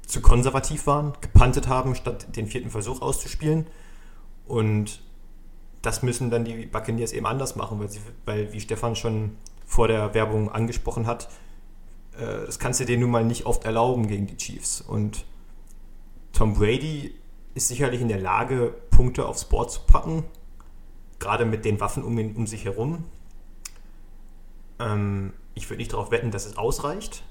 zu 0.05 0.21
konservativ 0.21 0.87
waren, 0.87 1.13
gepantet 1.21 1.67
haben, 1.67 1.95
statt 1.95 2.35
den 2.35 2.47
vierten 2.47 2.71
Versuch 2.71 3.01
auszuspielen. 3.01 3.67
Und 4.47 5.01
das 5.81 6.03
müssen 6.03 6.29
dann 6.29 6.45
die 6.45 6.65
Buccaneers 6.65 7.13
eben 7.13 7.25
anders 7.25 7.55
machen, 7.55 7.79
weil, 7.79 7.89
sie, 7.89 8.01
weil 8.25 8.51
wie 8.51 8.59
Stefan 8.59 8.95
schon 8.95 9.37
vor 9.65 9.87
der 9.87 10.13
Werbung 10.13 10.51
angesprochen 10.51 11.05
hat, 11.05 11.29
äh, 12.17 12.45
das 12.45 12.59
kannst 12.59 12.79
du 12.79 12.85
dir 12.85 12.97
nun 12.97 13.11
mal 13.11 13.23
nicht 13.23 13.45
oft 13.45 13.65
erlauben 13.65 14.07
gegen 14.07 14.27
die 14.27 14.35
Chiefs. 14.35 14.81
Und 14.81 15.25
Tom 16.33 16.55
Brady 16.55 17.15
ist 17.53 17.67
sicherlich 17.67 18.01
in 18.01 18.07
der 18.07 18.19
Lage, 18.19 18.73
Punkte 18.89 19.27
aufs 19.27 19.45
Board 19.45 19.71
zu 19.71 19.81
packen, 19.81 20.23
gerade 21.19 21.45
mit 21.45 21.65
den 21.65 21.79
Waffen 21.79 22.03
um, 22.03 22.17
ihn, 22.17 22.35
um 22.35 22.47
sich 22.47 22.65
herum. 22.65 23.05
Ähm, 24.79 25.33
ich 25.53 25.69
würde 25.69 25.77
nicht 25.77 25.93
darauf 25.93 26.11
wetten, 26.11 26.31
dass 26.31 26.45
es 26.45 26.57
ausreicht, 26.57 27.23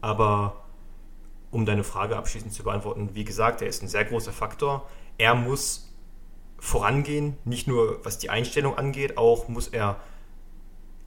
aber 0.00 0.63
um 1.54 1.64
deine 1.64 1.84
Frage 1.84 2.16
abschließend 2.16 2.52
zu 2.52 2.64
beantworten, 2.64 3.10
wie 3.14 3.24
gesagt, 3.24 3.62
er 3.62 3.68
ist 3.68 3.82
ein 3.82 3.88
sehr 3.88 4.04
großer 4.04 4.32
Faktor. 4.32 4.88
Er 5.18 5.36
muss 5.36 5.94
vorangehen, 6.58 7.36
nicht 7.44 7.68
nur 7.68 8.04
was 8.04 8.18
die 8.18 8.28
Einstellung 8.28 8.76
angeht, 8.76 9.16
auch 9.16 9.48
muss 9.48 9.68
er 9.68 9.96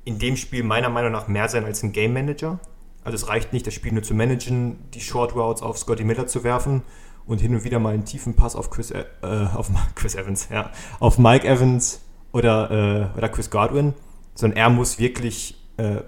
in 0.06 0.20
dem 0.20 0.38
Spiel 0.38 0.64
meiner 0.64 0.90
Meinung 0.90 1.12
nach 1.12 1.28
mehr 1.28 1.50
sein 1.50 1.66
als 1.66 1.84
ein 1.84 1.92
Game 1.92 2.14
Manager. 2.14 2.60
Also 3.04 3.16
es 3.16 3.28
reicht 3.28 3.52
nicht, 3.52 3.68
das 3.68 3.74
Spiel 3.74 3.92
nur 3.92 4.04
zu 4.04 4.14
managen, 4.14 4.90
die 4.92 5.02
Short 5.02 5.36
Routes 5.36 5.62
auf 5.62 5.78
Scotty 5.78 6.06
Miller 6.06 6.28
zu 6.28 6.46
werfen 6.46 6.82
und 7.26 7.42
hin 7.42 7.54
und 7.54 7.66
wieder 7.66 7.80
mal 7.80 7.94
einen 7.94 8.06
tiefen 8.06 8.36
Pass 8.36 8.56
auf 8.56 8.70
Chris, 8.70 8.92
äh, 8.92 9.04
auf 9.22 9.70
Chris 9.96 10.16
Evans, 10.16 10.48
ja, 10.50 10.72
auf 11.02 11.18
Mike 11.18 11.46
Evans 11.46 12.02
oder, 12.32 13.12
äh, 13.14 13.18
oder 13.18 13.28
Chris 13.28 13.50
Godwin, 13.50 13.94
sondern 14.34 14.58
er 14.58 14.70
muss 14.70 14.98
wirklich 14.98 15.62
äh, 15.76 16.02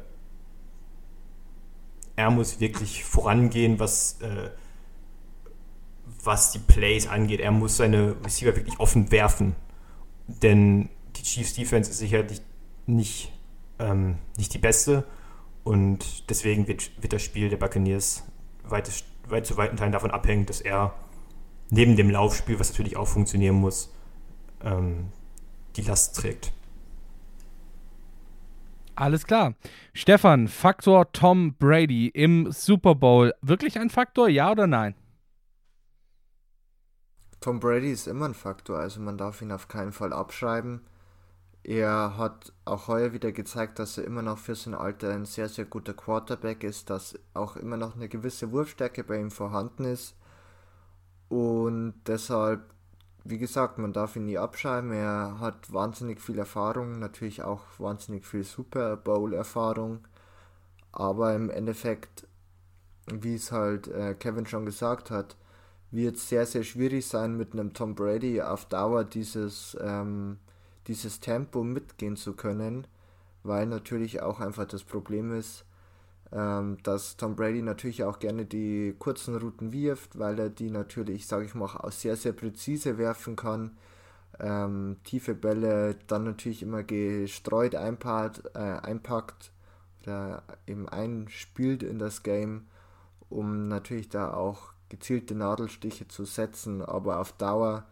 er 2.19 2.31
muss 2.31 2.59
wirklich 2.59 3.05
vorangehen, 3.05 3.79
was, 3.79 4.19
äh, 4.21 4.49
was 6.21 6.51
die 6.51 6.59
Plays 6.59 7.07
angeht. 7.07 7.39
Er 7.39 7.51
muss 7.51 7.77
seine 7.77 8.17
Receiver 8.25 8.57
wirklich 8.57 8.77
offen 8.77 9.09
werfen. 9.09 9.55
Denn 10.27 10.89
die 11.15 11.23
Chiefs 11.23 11.53
Defense 11.53 11.89
ist 11.89 11.99
sicherlich 11.99 12.41
nicht, 12.85 13.31
ähm, 13.79 14.17
nicht 14.37 14.53
die 14.53 14.57
beste. 14.57 15.05
Und 15.63 16.29
deswegen 16.29 16.67
wird, 16.67 16.91
wird 17.01 17.13
das 17.13 17.23
Spiel 17.23 17.47
der 17.47 17.55
Buccaneers 17.55 18.23
weit, 18.65 18.91
weit 19.29 19.45
zu 19.45 19.55
weiten 19.55 19.77
Teilen 19.77 19.93
davon 19.93 20.11
abhängen, 20.11 20.45
dass 20.45 20.59
er 20.59 20.93
neben 21.69 21.95
dem 21.95 22.09
Laufspiel, 22.09 22.59
was 22.59 22.69
natürlich 22.71 22.97
auch 22.97 23.07
funktionieren 23.07 23.55
muss, 23.55 23.93
ähm, 24.61 25.07
die 25.77 25.83
Last 25.83 26.17
trägt. 26.17 26.51
Alles 28.99 29.25
klar. 29.25 29.53
Stefan, 29.93 30.49
Faktor 30.49 31.13
Tom 31.13 31.55
Brady 31.55 32.09
im 32.09 32.51
Super 32.51 32.95
Bowl. 32.95 33.33
Wirklich 33.41 33.79
ein 33.79 33.89
Faktor, 33.89 34.27
ja 34.27 34.51
oder 34.51 34.67
nein? 34.67 34.93
Tom 37.39 37.61
Brady 37.61 37.93
ist 37.93 38.07
immer 38.07 38.25
ein 38.25 38.33
Faktor, 38.33 38.77
also 38.77 38.99
man 38.99 39.17
darf 39.17 39.41
ihn 39.41 39.53
auf 39.53 39.69
keinen 39.69 39.93
Fall 39.93 40.11
abschreiben. 40.11 40.81
Er 41.63 42.17
hat 42.17 42.51
auch 42.65 42.89
heuer 42.89 43.13
wieder 43.13 43.31
gezeigt, 43.31 43.79
dass 43.79 43.97
er 43.97 44.03
immer 44.03 44.21
noch 44.21 44.37
für 44.37 44.55
sein 44.55 44.73
Alter 44.73 45.13
ein 45.13 45.23
sehr, 45.23 45.47
sehr 45.47 45.63
guter 45.63 45.93
Quarterback 45.93 46.65
ist, 46.65 46.89
dass 46.89 47.17
auch 47.33 47.55
immer 47.55 47.77
noch 47.77 47.95
eine 47.95 48.09
gewisse 48.09 48.51
Wurfstärke 48.51 49.05
bei 49.05 49.17
ihm 49.17 49.31
vorhanden 49.31 49.85
ist. 49.85 50.17
Und 51.29 51.93
deshalb 52.05 52.73
wie 53.23 53.37
gesagt, 53.37 53.77
man 53.77 53.93
darf 53.93 54.15
ihn 54.15 54.25
nie 54.25 54.37
abschreiben. 54.37 54.91
Er 54.91 55.39
hat 55.39 55.71
wahnsinnig 55.71 56.21
viel 56.21 56.39
Erfahrung, 56.39 56.99
natürlich 56.99 57.43
auch 57.43 57.61
wahnsinnig 57.77 58.25
viel 58.25 58.43
Super 58.43 58.97
Bowl-Erfahrung. 58.97 60.07
Aber 60.91 61.33
im 61.35 61.49
Endeffekt, 61.49 62.27
wie 63.11 63.35
es 63.35 63.51
halt 63.51 63.87
äh, 63.87 64.15
Kevin 64.15 64.45
schon 64.45 64.65
gesagt 64.65 65.11
hat, 65.11 65.35
wird 65.91 66.17
es 66.17 66.29
sehr, 66.29 66.45
sehr 66.45 66.63
schwierig 66.63 67.07
sein, 67.07 67.37
mit 67.37 67.53
einem 67.53 67.73
Tom 67.73 67.95
Brady 67.95 68.41
auf 68.41 68.65
Dauer 68.65 69.03
dieses, 69.03 69.77
ähm, 69.81 70.37
dieses 70.87 71.19
Tempo 71.19 71.63
mitgehen 71.63 72.15
zu 72.15 72.33
können, 72.33 72.87
weil 73.43 73.65
natürlich 73.65 74.21
auch 74.21 74.39
einfach 74.39 74.65
das 74.65 74.83
Problem 74.83 75.33
ist, 75.33 75.65
dass 76.31 77.17
Tom 77.17 77.35
Brady 77.35 77.63
natürlich 77.63 78.03
auch 78.03 78.19
gerne 78.19 78.45
die 78.45 78.95
kurzen 78.99 79.35
Routen 79.35 79.71
wirft, 79.71 80.19
weil 80.19 80.37
er 80.37 80.49
die 80.49 80.69
natürlich, 80.69 81.25
sage 81.25 81.45
ich 81.45 81.55
mal, 81.55 81.65
auch 81.65 81.91
sehr, 81.91 82.15
sehr 82.15 82.33
präzise 82.33 82.99
werfen 82.99 83.35
kann. 83.35 83.77
Ähm, 84.39 84.97
tiefe 85.03 85.33
Bälle 85.33 85.95
dann 86.07 86.25
natürlich 86.25 86.61
immer 86.61 86.83
gestreut 86.83 87.75
einpackt, 87.75 88.43
äh, 88.55 88.59
einpackt 88.59 89.51
oder 90.03 90.43
eben 90.67 90.87
einspielt 90.87 91.83
in 91.83 91.99
das 91.99 92.23
Game, 92.23 92.67
um 93.29 93.67
natürlich 93.67 94.09
da 94.09 94.33
auch 94.33 94.71
gezielte 94.87 95.35
Nadelstiche 95.35 96.07
zu 96.07 96.25
setzen. 96.25 96.83
Aber 96.83 97.19
auf 97.19 97.33
Dauer 97.33 97.85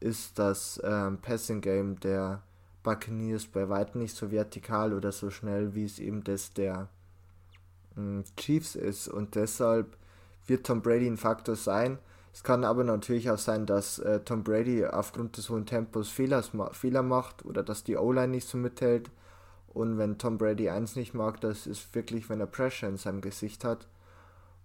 ist 0.00 0.38
das 0.38 0.80
ähm, 0.84 1.18
Passing 1.18 1.60
Game 1.60 1.98
der 2.00 2.42
Buccaneers 2.84 3.46
bei 3.46 3.68
weitem 3.68 4.00
nicht 4.00 4.16
so 4.16 4.30
vertikal 4.30 4.92
oder 4.92 5.12
so 5.12 5.30
schnell, 5.30 5.74
wie 5.74 5.84
es 5.84 5.98
eben 5.98 6.24
das 6.24 6.52
der 6.52 6.88
Chiefs 8.36 8.74
ist 8.74 9.08
und 9.08 9.34
deshalb 9.34 9.96
wird 10.46 10.66
Tom 10.66 10.82
Brady 10.82 11.06
ein 11.06 11.16
Faktor 11.16 11.56
sein. 11.56 11.98
Es 12.32 12.42
kann 12.42 12.64
aber 12.64 12.82
natürlich 12.84 13.30
auch 13.30 13.38
sein, 13.38 13.66
dass 13.66 13.98
äh, 13.98 14.20
Tom 14.20 14.42
Brady 14.42 14.86
aufgrund 14.86 15.36
des 15.36 15.50
hohen 15.50 15.66
Tempos 15.66 16.08
Fehlers, 16.08 16.50
Fehler 16.72 17.02
macht 17.02 17.44
oder 17.44 17.62
dass 17.62 17.84
die 17.84 17.96
O-Line 17.96 18.28
nicht 18.28 18.48
so 18.48 18.56
mithält. 18.56 19.10
Und 19.68 19.98
wenn 19.98 20.18
Tom 20.18 20.38
Brady 20.38 20.70
eins 20.70 20.96
nicht 20.96 21.14
mag, 21.14 21.40
das 21.40 21.66
ist 21.66 21.94
wirklich, 21.94 22.28
wenn 22.28 22.40
er 22.40 22.46
Pressure 22.46 22.88
in 22.88 22.96
seinem 22.96 23.20
Gesicht 23.20 23.64
hat. 23.64 23.86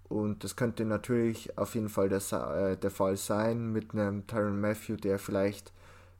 Und 0.09 0.43
das 0.43 0.55
könnte 0.55 0.85
natürlich 0.85 1.57
auf 1.57 1.75
jeden 1.75 1.89
Fall 1.89 2.07
der, 2.07 2.21
äh, 2.31 2.77
der 2.77 2.91
Fall 2.91 3.17
sein 3.17 3.71
mit 3.73 3.93
einem 3.93 4.25
Tyron 4.27 4.61
Matthew, 4.61 4.95
der 4.95 5.19
vielleicht 5.19 5.73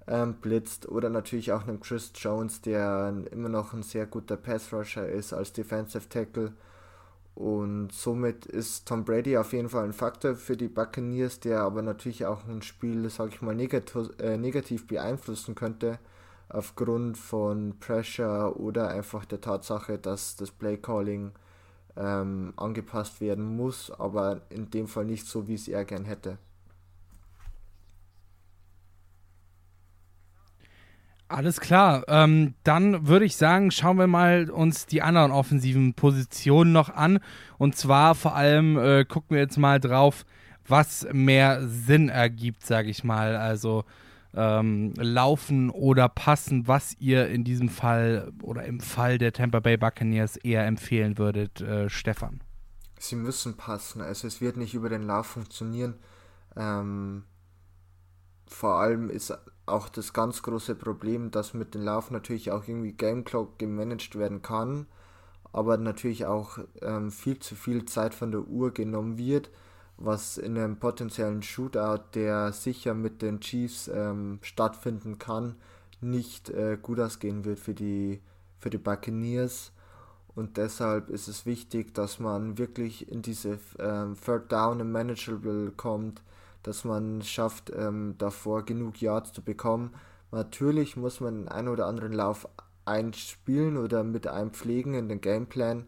ähm, 0.08 0.36
blitzt 0.36 0.90
oder 0.90 1.10
natürlich 1.10 1.54
auch 1.54 1.64
einem 1.64 1.80
Chris 1.80 2.12
Jones, 2.16 2.62
der 2.62 3.14
immer 3.32 3.50
noch 3.50 3.74
ein 3.74 3.84
sehr 3.84 4.06
guter 4.06 4.36
Pass-Rusher 4.36 5.08
ist 5.08 5.34
als 5.34 5.54
Defensive 5.54 6.10
Tackle 6.10 6.54
und 7.38 7.92
somit 7.92 8.48
ist 8.48 8.88
Tom 8.88 9.06
Brady 9.06 9.38
auf 9.38 9.54
jeden 9.54 9.70
Fall 9.70 9.84
ein 9.84 9.94
Faktor 9.94 10.34
für 10.34 10.58
die 10.58 10.68
Buccaneers, 10.68 11.40
der 11.40 11.62
aber 11.62 11.84
natürlich 11.84 12.26
auch 12.26 12.48
ein 12.48 12.64
Spiel, 12.64 13.08
sag 13.12 13.30
ich 13.32 13.44
mal, 13.44 13.54
negativ, 13.54 14.10
äh, 14.20 14.38
negativ 14.38 14.88
beeinflussen 14.88 15.54
könnte, 15.54 16.00
aufgrund 16.50 17.16
von 17.16 17.76
Pressure 17.80 18.60
oder 18.60 18.88
einfach 18.90 19.24
der 19.26 19.40
Tatsache, 19.40 20.00
dass 20.00 20.36
das 20.36 20.50
Playcalling 20.50 21.32
ähm, 21.96 22.54
angepasst 22.58 23.22
werden 23.22 23.46
muss, 23.56 23.92
aber 23.92 24.42
in 24.50 24.72
dem 24.72 24.88
Fall 24.88 25.06
nicht 25.06 25.28
so, 25.28 25.48
wie 25.48 25.54
es 25.54 25.68
er 25.68 25.86
gern 25.86 26.06
hätte. 26.06 26.40
Alles 31.30 31.60
klar. 31.60 32.06
Ähm, 32.08 32.54
dann 32.64 33.08
würde 33.08 33.26
ich 33.26 33.36
sagen, 33.36 33.72
schauen 33.72 33.98
wir 33.98 34.08
mal 34.08 34.50
uns 34.50 34.86
die 34.86 35.02
anderen 35.02 35.32
offensiven 35.32 35.94
Positionen 35.94 36.72
noch 36.72 36.90
an. 36.90 37.20
Und 37.58 37.76
zwar 37.76 38.16
vor 38.16 38.36
allem 38.36 38.78
äh, 38.78 39.04
gucken 39.04 39.36
wir 39.36 39.40
jetzt 39.40 39.58
mal 39.58 39.80
drauf, 39.80 40.26
was 40.66 41.06
mehr 41.12 41.68
Sinn 41.68 42.08
ergibt, 42.08 42.66
sage 42.66 42.90
ich 42.90 43.04
mal. 43.04 43.36
Also 43.36 43.84
ähm, 44.34 44.94
laufen 44.98 45.70
oder 45.70 46.08
passen, 46.08 46.68
was 46.68 46.96
ihr 47.00 47.28
in 47.28 47.44
diesem 47.44 47.70
Fall 47.70 48.32
oder 48.42 48.64
im 48.64 48.80
Fall 48.80 49.18
der 49.18 49.34
Tampa 49.34 49.60
Bay 49.60 49.76
Buccaneers 49.76 50.38
eher 50.38 50.66
empfehlen 50.66 51.18
würdet, 51.18 51.60
äh, 51.60 51.90
Stefan. 51.90 52.42
Sie 53.00 53.16
müssen 53.16 53.58
passen. 53.58 54.02
Also 54.02 54.28
es 54.28 54.40
wird 54.40 54.56
nicht 54.56 54.74
über 54.74 54.90
den 54.90 55.04
Lauf 55.04 55.28
funktionieren. 55.28 55.96
Ähm, 56.56 57.24
vor 58.48 58.76
allem 58.76 59.10
ist 59.10 59.38
auch 59.68 59.90
das 59.90 60.14
ganz 60.14 60.42
große 60.42 60.76
Problem, 60.76 61.32
dass 61.32 61.54
mit 61.54 61.76
dem 61.76 61.84
Lauf 61.84 62.12
natürlich 62.12 62.52
auch 62.52 62.68
irgendwie 62.68 62.94
Game 62.94 63.24
Clock 63.24 63.60
gemanagt 63.60 64.18
werden 64.18 64.42
kann, 64.42 64.88
aber 65.52 65.78
natürlich 65.78 66.26
auch 66.26 66.60
ähm, 66.82 67.12
viel 67.12 67.40
zu 67.40 67.56
viel 67.56 67.86
Zeit 67.86 68.14
von 68.14 68.32
der 68.32 68.48
Uhr 68.48 68.74
genommen 68.74 69.18
wird, 69.18 69.50
was 69.98 70.38
in 70.38 70.58
einem 70.58 70.78
potenziellen 70.78 71.42
Shootout, 71.42 72.04
der 72.14 72.54
sicher 72.54 72.94
mit 72.94 73.22
den 73.22 73.40
Chiefs 73.40 73.88
ähm, 73.88 74.40
stattfinden 74.42 75.18
kann, 75.18 75.56
nicht 76.02 76.50
äh, 76.50 76.78
gut 76.82 77.00
ausgehen 77.00 77.46
wird 77.46 77.60
für 77.60 77.74
die, 77.74 78.22
für 78.60 78.70
die 78.70 78.78
Buccaneers. 78.78 79.72
Und 80.36 80.58
deshalb 80.58 81.10
ist 81.10 81.28
es 81.28 81.48
wichtig, 81.48 81.96
dass 81.96 82.20
man 82.20 82.60
wirklich 82.60 83.12
in 83.12 83.24
diese 83.24 83.58
ähm, 83.80 84.16
Third 84.24 84.52
Down 84.52 84.80
im 84.80 84.92
Manageable 84.92 85.72
kommt, 85.72 86.22
dass 86.68 86.84
man 86.84 87.22
schafft, 87.22 87.72
ähm, 87.76 88.16
davor 88.18 88.66
genug 88.66 89.02
Yards 89.02 89.32
zu 89.32 89.42
bekommen. 89.42 89.94
Natürlich 90.32 90.98
muss 90.98 91.22
man 91.22 91.36
den 91.36 91.48
einen 91.48 91.70
oder 91.70 91.86
anderen 91.86 92.12
Lauf 92.12 92.48
einspielen 92.86 93.78
oder 93.78 94.04
mit 94.04 94.28
einpflegen 94.28 94.94
in 94.94 95.10
den 95.10 95.22
Gameplan, 95.22 95.86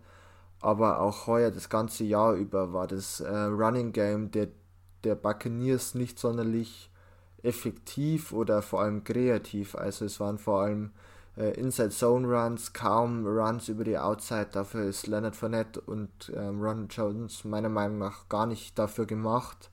aber 0.61 1.01
auch 1.01 1.27
heuer 1.27 1.51
das 1.51 1.69
ganze 1.69 2.03
Jahr 2.03 2.33
über 2.33 2.73
war 2.73 2.87
das 2.87 3.19
äh, 3.19 3.29
Running 3.29 3.91
Game 3.91 4.31
der, 4.31 4.47
der 5.03 5.15
Buccaneers 5.15 5.95
nicht 5.95 6.19
sonderlich 6.19 6.89
effektiv 7.43 8.31
oder 8.33 8.61
vor 8.61 8.81
allem 8.81 9.03
kreativ. 9.03 9.75
Also 9.75 10.05
es 10.05 10.19
waren 10.19 10.37
vor 10.37 10.61
allem 10.61 10.91
äh, 11.37 11.51
Inside 11.59 11.89
Zone 11.89 12.27
Runs, 12.27 12.73
kaum 12.73 13.25
Runs 13.25 13.69
über 13.69 13.83
die 13.83 13.97
Outside. 13.97 14.49
Dafür 14.51 14.83
ist 14.85 15.07
Leonard 15.07 15.35
Fournette 15.35 15.81
und 15.81 16.31
ähm, 16.35 16.61
Ron 16.61 16.87
Jones 16.89 17.43
meiner 17.45 17.69
Meinung 17.69 17.97
nach 17.97 18.27
gar 18.29 18.45
nicht 18.45 18.77
dafür 18.77 19.05
gemacht. 19.05 19.71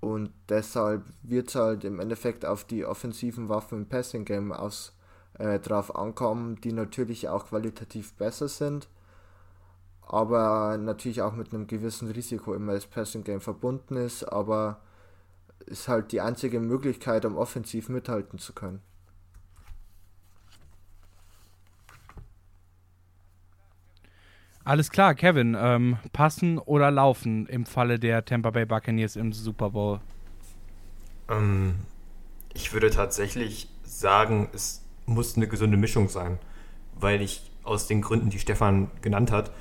Und 0.00 0.30
deshalb 0.48 1.04
wird 1.22 1.48
es 1.48 1.54
halt 1.54 1.84
im 1.84 2.00
Endeffekt 2.00 2.44
auf 2.44 2.64
die 2.64 2.84
offensiven 2.84 3.48
Waffen 3.48 3.78
im 3.78 3.88
Passing 3.88 4.24
Game 4.24 4.52
aus, 4.52 4.92
äh, 5.38 5.58
drauf 5.58 5.94
ankommen, 5.96 6.60
die 6.60 6.72
natürlich 6.72 7.28
auch 7.28 7.46
qualitativ 7.46 8.14
besser 8.14 8.48
sind, 8.48 8.88
aber 10.02 10.78
natürlich 10.78 11.22
auch 11.22 11.34
mit 11.34 11.52
einem 11.52 11.66
gewissen 11.66 12.10
Risiko 12.10 12.54
immer 12.54 12.74
das 12.74 12.86
Passing 12.86 13.24
Game 13.24 13.40
verbunden 13.40 13.96
ist, 13.96 14.24
aber 14.24 14.80
ist 15.66 15.88
halt 15.88 16.12
die 16.12 16.20
einzige 16.20 16.60
Möglichkeit, 16.60 17.24
um 17.24 17.36
offensiv 17.36 17.88
mithalten 17.88 18.38
zu 18.38 18.52
können. 18.52 18.80
Alles 24.66 24.90
klar, 24.90 25.14
Kevin. 25.14 25.56
Ähm, 25.56 25.96
passen 26.12 26.58
oder 26.58 26.90
laufen 26.90 27.46
im 27.46 27.66
Falle 27.66 28.00
der 28.00 28.24
Tampa 28.24 28.50
Bay 28.50 28.66
Buccaneers 28.66 29.14
im 29.14 29.32
Super 29.32 29.70
Bowl? 29.70 30.00
Ähm, 31.30 31.76
ich 32.52 32.72
würde 32.72 32.90
tatsächlich 32.90 33.68
sagen, 33.84 34.48
es 34.52 34.84
muss 35.06 35.36
eine 35.36 35.46
gesunde 35.46 35.76
Mischung 35.76 36.08
sein, 36.08 36.40
weil 36.96 37.22
ich 37.22 37.48
aus 37.62 37.86
den 37.86 38.02
Gründen, 38.02 38.28
die 38.28 38.40
Stefan 38.40 38.90
genannt 39.02 39.30
hat, 39.30 39.52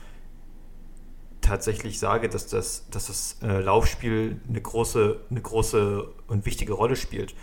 tatsächlich 1.39 1.99
sage, 1.99 2.27
dass 2.27 2.47
das, 2.47 2.89
dass 2.89 3.05
das 3.05 3.37
äh, 3.43 3.59
Laufspiel 3.59 4.41
eine 4.49 4.59
große, 4.59 5.19
eine 5.29 5.41
große 5.41 6.03
und 6.25 6.47
wichtige 6.47 6.73
Rolle 6.73 6.95
spielt. 6.95 7.35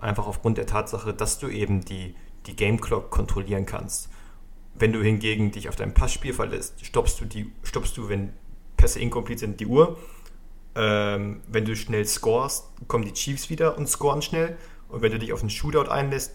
Einfach 0.00 0.26
aufgrund 0.26 0.58
der 0.58 0.66
Tatsache, 0.66 1.14
dass 1.14 1.38
du 1.38 1.46
eben 1.46 1.84
die, 1.84 2.16
die 2.46 2.56
Game 2.56 2.80
Clock 2.80 3.12
kontrollieren 3.12 3.66
kannst. 3.66 4.10
Wenn 4.76 4.92
du 4.92 5.02
hingegen 5.02 5.50
dich 5.50 5.68
auf 5.68 5.76
dein 5.76 5.94
Passspiel 5.94 6.34
verlässt, 6.34 6.84
stoppst 6.84 7.20
du, 7.20 7.24
die, 7.24 7.52
stoppst 7.62 7.96
du 7.96 8.08
wenn 8.08 8.32
Pässe 8.76 9.00
incomplete 9.00 9.40
sind, 9.40 9.60
die 9.60 9.66
Uhr. 9.66 9.98
Ähm, 10.74 11.40
wenn 11.46 11.64
du 11.64 11.76
schnell 11.76 12.04
scorest, 12.04 12.66
kommen 12.88 13.04
die 13.04 13.12
Chiefs 13.12 13.48
wieder 13.50 13.78
und 13.78 13.88
scoren 13.88 14.22
schnell. 14.22 14.56
Und 14.88 15.02
wenn 15.02 15.12
du 15.12 15.18
dich 15.18 15.32
auf 15.32 15.40
einen 15.40 15.50
Shootout 15.50 15.90
einlässt, 15.90 16.34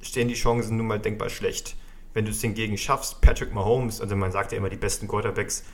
stehen 0.00 0.28
die 0.28 0.34
Chancen 0.34 0.76
nun 0.76 0.86
mal 0.86 0.98
denkbar 0.98 1.28
schlecht. 1.28 1.76
Wenn 2.14 2.24
du 2.24 2.32
es 2.32 2.40
hingegen 2.40 2.76
schaffst, 2.76 3.20
Patrick 3.20 3.54
Mahomes, 3.54 4.00
also 4.00 4.16
man 4.16 4.32
sagt 4.32 4.52
ja 4.52 4.58
immer, 4.58 4.68
die 4.68 4.76
besten 4.76 5.08
Quarterbacks 5.08 5.64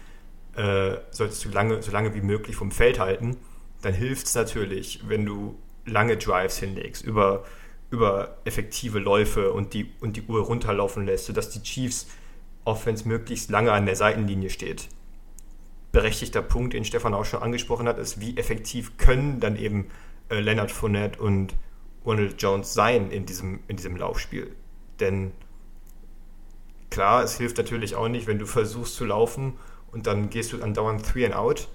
äh, 0.57 0.97
solltest 1.11 1.45
du 1.45 1.49
lange, 1.49 1.83
so 1.83 1.91
lange 1.91 2.15
wie 2.15 2.21
möglich 2.21 2.55
vom 2.55 2.71
Feld 2.71 2.99
halten, 2.99 3.37
dann 3.83 3.95
hilft 3.95 4.27
es 4.27 4.35
natürlich, 4.35 5.01
wenn 5.07 5.25
du 5.25 5.59
lange 5.87 6.17
Drives 6.17 6.59
hinlegst, 6.59 7.05
über 7.05 7.45
über 7.91 8.39
effektive 8.45 8.99
Läufe 8.99 9.53
und 9.53 9.75
die, 9.75 9.93
und 10.01 10.17
die 10.17 10.23
Uhr 10.23 10.43
runterlaufen 10.43 11.07
lässt, 11.07 11.27
sodass 11.27 11.51
die 11.51 11.63
Chiefs 11.63 12.07
Offense 12.65 13.09
möglichst 13.09 13.51
lange 13.51 13.73
an 13.73 13.87
der 13.87 13.97
Seitenlinie 13.97 14.51
steht. 14.51 14.89
Berechtigter 15.91 16.43
Punkt, 16.43 16.75
den 16.75 16.85
Stefan 16.85 17.15
auch 17.15 17.25
schon 17.25 17.43
angesprochen 17.43 17.89
hat, 17.89 17.99
ist, 17.99 18.21
wie 18.21 18.37
effektiv 18.37 18.99
können 18.99 19.41
dann 19.41 19.57
eben 19.57 19.87
äh, 20.29 20.41
Leonard 20.41 20.71
Fournette 20.71 21.19
und 21.19 21.55
Ronald 22.05 22.41
Jones 22.41 22.75
sein 22.75 23.11
in 23.11 23.25
diesem, 23.25 23.61
in 23.69 23.77
diesem 23.77 23.97
Laufspiel. 23.97 24.55
Denn 25.01 25.33
klar, 26.91 27.23
es 27.23 27.37
hilft 27.39 27.57
natürlich 27.57 27.97
auch 27.97 28.09
nicht, 28.09 28.27
wenn 28.27 28.39
du 28.39 28.47
versuchst 28.47 28.97
zu 28.97 29.07
laufen 29.07 29.55
und 29.91 30.07
dann 30.07 30.29
gehst 30.29 30.53
du 30.53 30.63
andauernd 30.63 31.07
Three 31.07 31.25
and 31.25 31.35
Out 31.35 31.69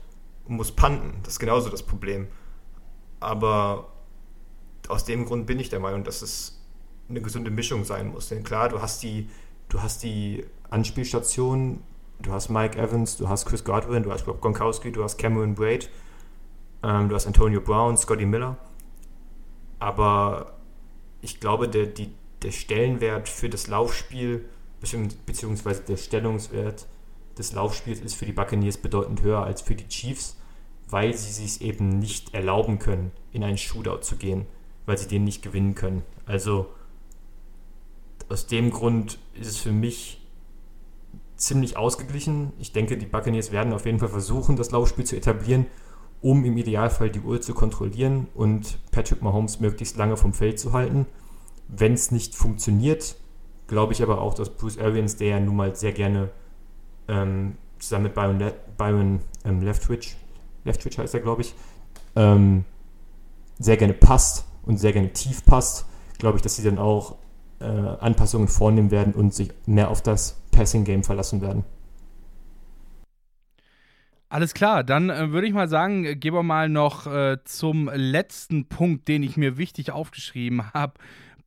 und 0.46 0.58
musst 0.58 0.76
panten. 0.76 1.20
Das 1.24 1.34
ist 1.34 1.40
genauso 1.40 1.70
das 1.70 1.84
Problem. 1.84 2.28
Aber 3.20 3.93
aus 4.90 5.06
dem 5.06 5.26
Grund 5.26 5.46
bin 5.46 5.60
ich 5.60 5.70
der 5.70 5.80
Meinung, 5.80 6.04
dass 6.04 6.22
es 6.22 6.60
eine 7.10 7.22
gesunde 7.22 7.52
Mischung 7.52 7.84
sein 7.84 8.12
muss. 8.12 8.30
Denn 8.30 8.44
klar, 8.44 8.70
du 8.70 8.82
hast 8.82 9.04
die, 9.04 9.30
du 9.70 9.82
hast 9.82 10.04
die 10.04 10.46
Anspielstation, 10.70 11.82
du 12.20 12.32
hast 12.32 12.50
Mike 12.50 12.78
Evans, 12.78 13.18
du 13.18 13.30
hast 13.30 13.46
Chris 13.46 13.64
Godwin, 13.64 14.04
du 14.04 14.12
hast 14.12 14.28
Rob 14.28 14.42
Gronkowski, 14.42 14.92
du 14.92 15.04
hast 15.04 15.18
Cameron 15.18 15.56
Braid, 15.56 15.90
ähm, 16.84 17.10
du 17.10 17.16
hast 17.16 17.28
Antonio 17.28 17.62
Brown, 17.62 17.98
Scotty 17.98 18.26
Miller. 18.26 18.58
Aber 19.80 20.54
ich 21.22 21.40
glaube, 21.40 21.68
der, 21.68 21.86
die, 21.86 22.12
der 22.42 22.52
Stellenwert 22.52 23.30
für 23.30 23.50
das 23.50 23.68
Laufspiel, 23.68 24.46
beziehungsweise 25.26 25.84
der 25.84 25.98
Stellungswert 25.98 26.88
des 27.38 27.54
Laufspiels 27.54 28.00
ist 28.02 28.16
für 28.16 28.26
die 28.26 28.34
Buccaneers 28.34 28.78
bedeutend 28.78 29.22
höher 29.22 29.44
als 29.44 29.62
für 29.62 29.76
die 29.76 29.88
Chiefs, 29.88 30.38
weil 30.90 31.14
sie 31.14 31.32
sich 31.32 31.62
eben 31.62 32.00
nicht 32.00 32.34
erlauben 32.34 32.80
können, 32.80 33.12
in 33.32 33.44
einen 33.44 33.58
Shootout 33.58 34.02
zu 34.02 34.18
gehen 34.18 34.46
weil 34.86 34.98
sie 34.98 35.08
den 35.08 35.24
nicht 35.24 35.42
gewinnen 35.42 35.76
können. 35.76 36.04
Also 36.26 36.68
aus 38.30 38.48
dem 38.48 38.72
Grund 38.72 39.20
ist 39.40 39.48
es 39.48 39.58
für 39.58 39.72
mich 39.72 40.22
ziemlich 41.36 41.78
ausgeglichen. 41.78 42.54
Ich 42.60 42.72
denke, 42.72 42.98
die 42.98 43.06
Buccaneers 43.06 43.52
werden 43.52 43.74
auf 43.74 43.86
jeden 43.86 44.00
Fall 44.00 44.10
versuchen, 44.10 44.56
das 44.56 44.72
Laufspiel 44.72 45.06
zu 45.06 45.16
etablieren, 45.16 45.66
um 46.22 46.46
im 46.46 46.58
Idealfall 46.58 47.10
die 47.10 47.20
Uhr 47.20 47.42
zu 47.42 47.54
kontrollieren 47.54 48.28
und 48.34 48.78
Patrick 48.92 49.22
Mahomes 49.22 49.60
möglichst 49.60 49.98
lange 49.98 50.18
vom 50.18 50.34
Feld 50.34 50.60
zu 50.60 50.74
halten. 50.74 51.06
Wenn 51.68 51.94
es 51.94 52.12
nicht 52.12 52.36
funktioniert, 52.36 53.16
glaube 53.68 53.94
ich 53.94 54.02
aber 54.02 54.22
auch, 54.22 54.34
dass 54.34 54.50
Bruce 54.50 54.78
Arians, 54.78 55.18
der 55.18 55.28
ja 55.28 55.40
nun 55.40 55.56
mal 55.56 55.76
sehr 55.76 55.92
gerne 55.92 56.30
ähm, 57.08 57.58
zusammen 57.80 58.06
mit 58.06 58.16
Byron, 58.16 58.40
Le 58.40 58.54
Byron 58.78 59.20
ähm, 59.44 59.62
Leftwich, 59.62 60.16
Leftwich 60.64 60.98
heißt 60.98 61.14
er, 61.14 61.20
glaube 61.20 61.42
ich, 61.42 61.54
ähm, 62.16 62.64
sehr 63.60 63.78
gerne 63.78 63.94
passt 63.94 64.46
und 64.64 64.78
sehr 64.78 64.94
gerne 64.94 65.12
tief 65.14 65.46
passt, 65.46 65.86
glaube 66.18 66.38
ich, 66.38 66.42
dass 66.42 66.56
sie 66.56 66.64
dann 66.64 66.80
auch 66.80 67.18
äh, 67.60 67.66
Anpassungen 67.66 68.48
vornehmen 68.48 68.92
werden 68.92 69.14
und 69.14 69.34
sich 69.34 69.50
mehr 69.66 69.90
auf 69.90 70.02
das 70.02 70.42
Passing-Game 70.52 71.04
verlassen 71.04 71.42
werden. 71.42 71.64
Alles 74.30 74.56
klar, 74.56 74.84
dann 74.84 75.10
äh, 75.10 75.32
würde 75.32 75.48
ich 75.48 75.54
mal 75.54 75.70
sagen, 75.70 76.20
gehen 76.20 76.34
wir 76.34 76.42
mal 76.42 76.68
noch 76.68 77.06
äh, 77.06 77.38
zum 77.46 77.90
letzten 77.94 78.68
Punkt, 78.68 79.08
den 79.08 79.22
ich 79.22 79.38
mir 79.38 79.58
wichtig 79.58 79.92
aufgeschrieben 79.92 80.74
habe 80.74 80.94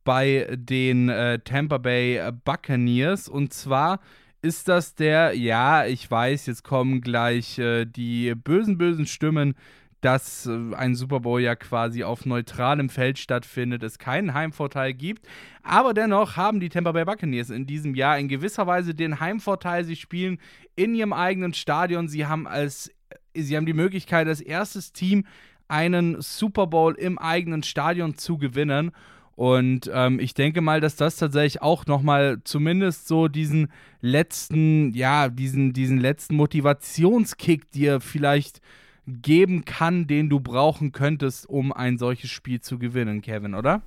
bei 0.05 0.47
den 0.55 1.09
äh, 1.09 1.39
Tampa 1.39 1.79
Bay 1.79 2.31
Buccaneers. 2.45 3.27
Und 3.27 3.51
zwar 3.51 3.99
ist 4.41 4.69
das 4.69 4.95
der, 4.95 5.33
ja, 5.33 5.85
ich 5.85 6.09
weiß, 6.09 6.45
jetzt 6.45 6.63
kommen 6.63 7.01
gleich 7.01 7.59
äh, 7.59 7.83
die 7.83 8.33
bösen, 8.35 8.77
bösen 8.77 9.05
Stimmen 9.05 9.55
dass 10.01 10.45
äh, 10.45 10.75
ein 10.75 10.95
Super 10.95 11.21
Bowl 11.21 11.41
ja 11.41 11.55
quasi 11.55 12.03
auf 12.03 12.25
neutralem 12.25 12.89
Feld 12.89 13.19
stattfindet, 13.19 13.83
es 13.83 13.97
keinen 13.97 14.33
Heimvorteil 14.33 14.93
gibt. 14.93 15.27
Aber 15.63 15.93
dennoch 15.93 16.37
haben 16.37 16.59
die 16.59 16.69
Tampa 16.69 16.91
Bay 16.91 17.05
Buccaneers 17.05 17.49
in 17.49 17.65
diesem 17.65 17.95
Jahr 17.95 18.19
in 18.19 18.27
gewisser 18.27 18.67
Weise 18.67 18.93
den 18.93 19.19
Heimvorteil. 19.19 19.83
Sie 19.83 19.95
spielen 19.95 20.39
in 20.75 20.95
ihrem 20.95 21.13
eigenen 21.13 21.53
Stadion. 21.53 22.07
Sie 22.07 22.25
haben 22.25 22.47
als 22.47 22.91
sie 23.33 23.55
haben 23.55 23.65
die 23.65 23.73
Möglichkeit, 23.73 24.27
als 24.27 24.41
erstes 24.41 24.93
Team 24.93 25.25
einen 25.67 26.21
Super 26.21 26.67
Bowl 26.67 26.95
im 26.95 27.17
eigenen 27.17 27.63
Stadion 27.63 28.17
zu 28.17 28.37
gewinnen. 28.37 28.91
Und 29.35 29.89
ähm, 29.93 30.19
ich 30.19 30.33
denke 30.33 30.61
mal, 30.61 30.81
dass 30.81 30.95
das 30.95 31.17
tatsächlich 31.17 31.61
auch 31.61 31.85
nochmal 31.85 32.39
zumindest 32.43 33.07
so 33.07 33.27
diesen 33.27 33.67
letzten, 34.01 34.93
ja, 34.93 35.29
diesen, 35.29 35.73
diesen 35.73 35.99
letzten 35.99 36.35
Motivationskick 36.35 37.69
dir 37.71 37.99
vielleicht 37.99 38.61
geben 39.07 39.65
kann, 39.65 40.05
den 40.05 40.29
du 40.29 40.39
brauchen 40.39 40.91
könntest, 40.91 41.47
um 41.47 41.71
ein 41.71 41.97
solches 41.97 42.29
Spiel 42.29 42.61
zu 42.61 42.77
gewinnen, 42.77 43.21
Kevin, 43.21 43.55
oder? 43.55 43.81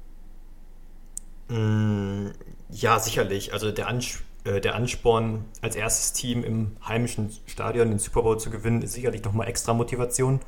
Mm, 1.49 2.29
ja, 2.71 2.99
sicherlich. 2.99 3.53
Also 3.53 3.71
der, 3.71 3.89
Ans 3.89 4.23
äh, 4.45 4.61
der 4.61 4.75
Ansporn, 4.75 5.45
als 5.61 5.77
erstes 5.77 6.15
Team 6.15 6.43
im 6.43 6.77
heimischen 6.87 7.31
Stadion 7.47 7.91
den 7.91 7.99
Super 7.99 8.23
Bowl 8.23 8.39
zu 8.39 8.51
gewinnen, 8.51 8.83
ist 8.83 8.95
sicherlich 8.95 9.23
nochmal 9.23 9.49
extra 9.49 9.75
Motivation. 9.75 10.41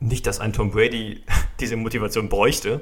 Nicht, 0.00 0.26
dass 0.26 0.40
ein 0.40 0.52
Tom 0.54 0.70
Brady 0.70 1.22
diese 1.60 1.76
Motivation 1.76 2.28
bräuchte 2.28 2.80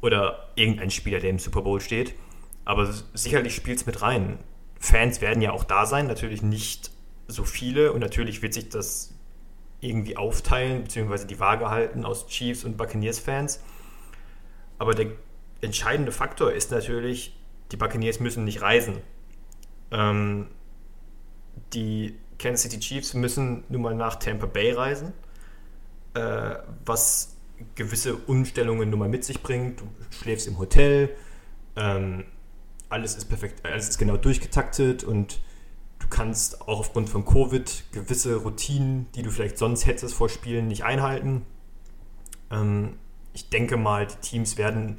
oder 0.00 0.48
irgendein 0.54 0.90
Spieler, 0.90 1.20
der 1.20 1.30
im 1.30 1.38
Super 1.38 1.62
Bowl 1.62 1.80
steht, 1.80 2.14
aber 2.64 2.92
sicherlich 3.12 3.54
spielt 3.54 3.78
es 3.78 3.86
mit 3.86 4.00
rein. 4.00 4.38
Fans 4.78 5.20
werden 5.20 5.42
ja 5.42 5.52
auch 5.52 5.64
da 5.64 5.86
sein, 5.86 6.06
natürlich 6.06 6.42
nicht 6.42 6.92
so 7.26 7.44
viele 7.44 7.92
und 7.92 8.00
natürlich 8.00 8.40
wird 8.40 8.54
sich 8.54 8.68
das 8.68 9.17
irgendwie 9.80 10.16
aufteilen, 10.16 10.84
beziehungsweise 10.84 11.26
die 11.26 11.38
Waage 11.38 11.70
halten 11.70 12.04
aus 12.04 12.26
Chiefs 12.26 12.64
und 12.64 12.76
Buccaneers-Fans. 12.76 13.62
Aber 14.78 14.94
der 14.94 15.06
entscheidende 15.60 16.12
Faktor 16.12 16.52
ist 16.52 16.70
natürlich, 16.70 17.36
die 17.72 17.76
Buccaneers 17.76 18.20
müssen 18.20 18.44
nicht 18.44 18.62
reisen. 18.62 18.98
Ähm, 19.90 20.48
die 21.72 22.14
Kansas 22.38 22.62
City 22.62 22.80
Chiefs 22.80 23.14
müssen 23.14 23.64
nun 23.68 23.82
mal 23.82 23.94
nach 23.94 24.16
Tampa 24.16 24.46
Bay 24.46 24.72
reisen, 24.72 25.12
äh, 26.14 26.56
was 26.84 27.36
gewisse 27.74 28.16
Umstellungen 28.16 28.90
nun 28.90 29.00
mal 29.00 29.08
mit 29.08 29.24
sich 29.24 29.42
bringt. 29.42 29.80
Du 29.80 29.88
schläfst 30.10 30.46
im 30.46 30.58
Hotel, 30.58 31.10
ähm, 31.76 32.24
alles 32.88 33.16
ist 33.16 33.26
perfekt, 33.26 33.66
alles 33.66 33.88
ist 33.88 33.98
genau 33.98 34.16
durchgetaktet 34.16 35.04
und 35.04 35.40
kannst 36.10 36.62
auch 36.62 36.80
aufgrund 36.80 37.08
von 37.08 37.24
Covid 37.24 37.84
gewisse 37.92 38.36
Routinen, 38.36 39.06
die 39.14 39.22
du 39.22 39.30
vielleicht 39.30 39.58
sonst 39.58 39.86
hättest 39.86 40.14
vor 40.14 40.28
Spielen, 40.28 40.68
nicht 40.68 40.84
einhalten. 40.84 41.42
Ähm, 42.50 42.94
ich 43.32 43.50
denke 43.50 43.76
mal, 43.76 44.06
die 44.06 44.16
Teams 44.16 44.56
werden 44.56 44.98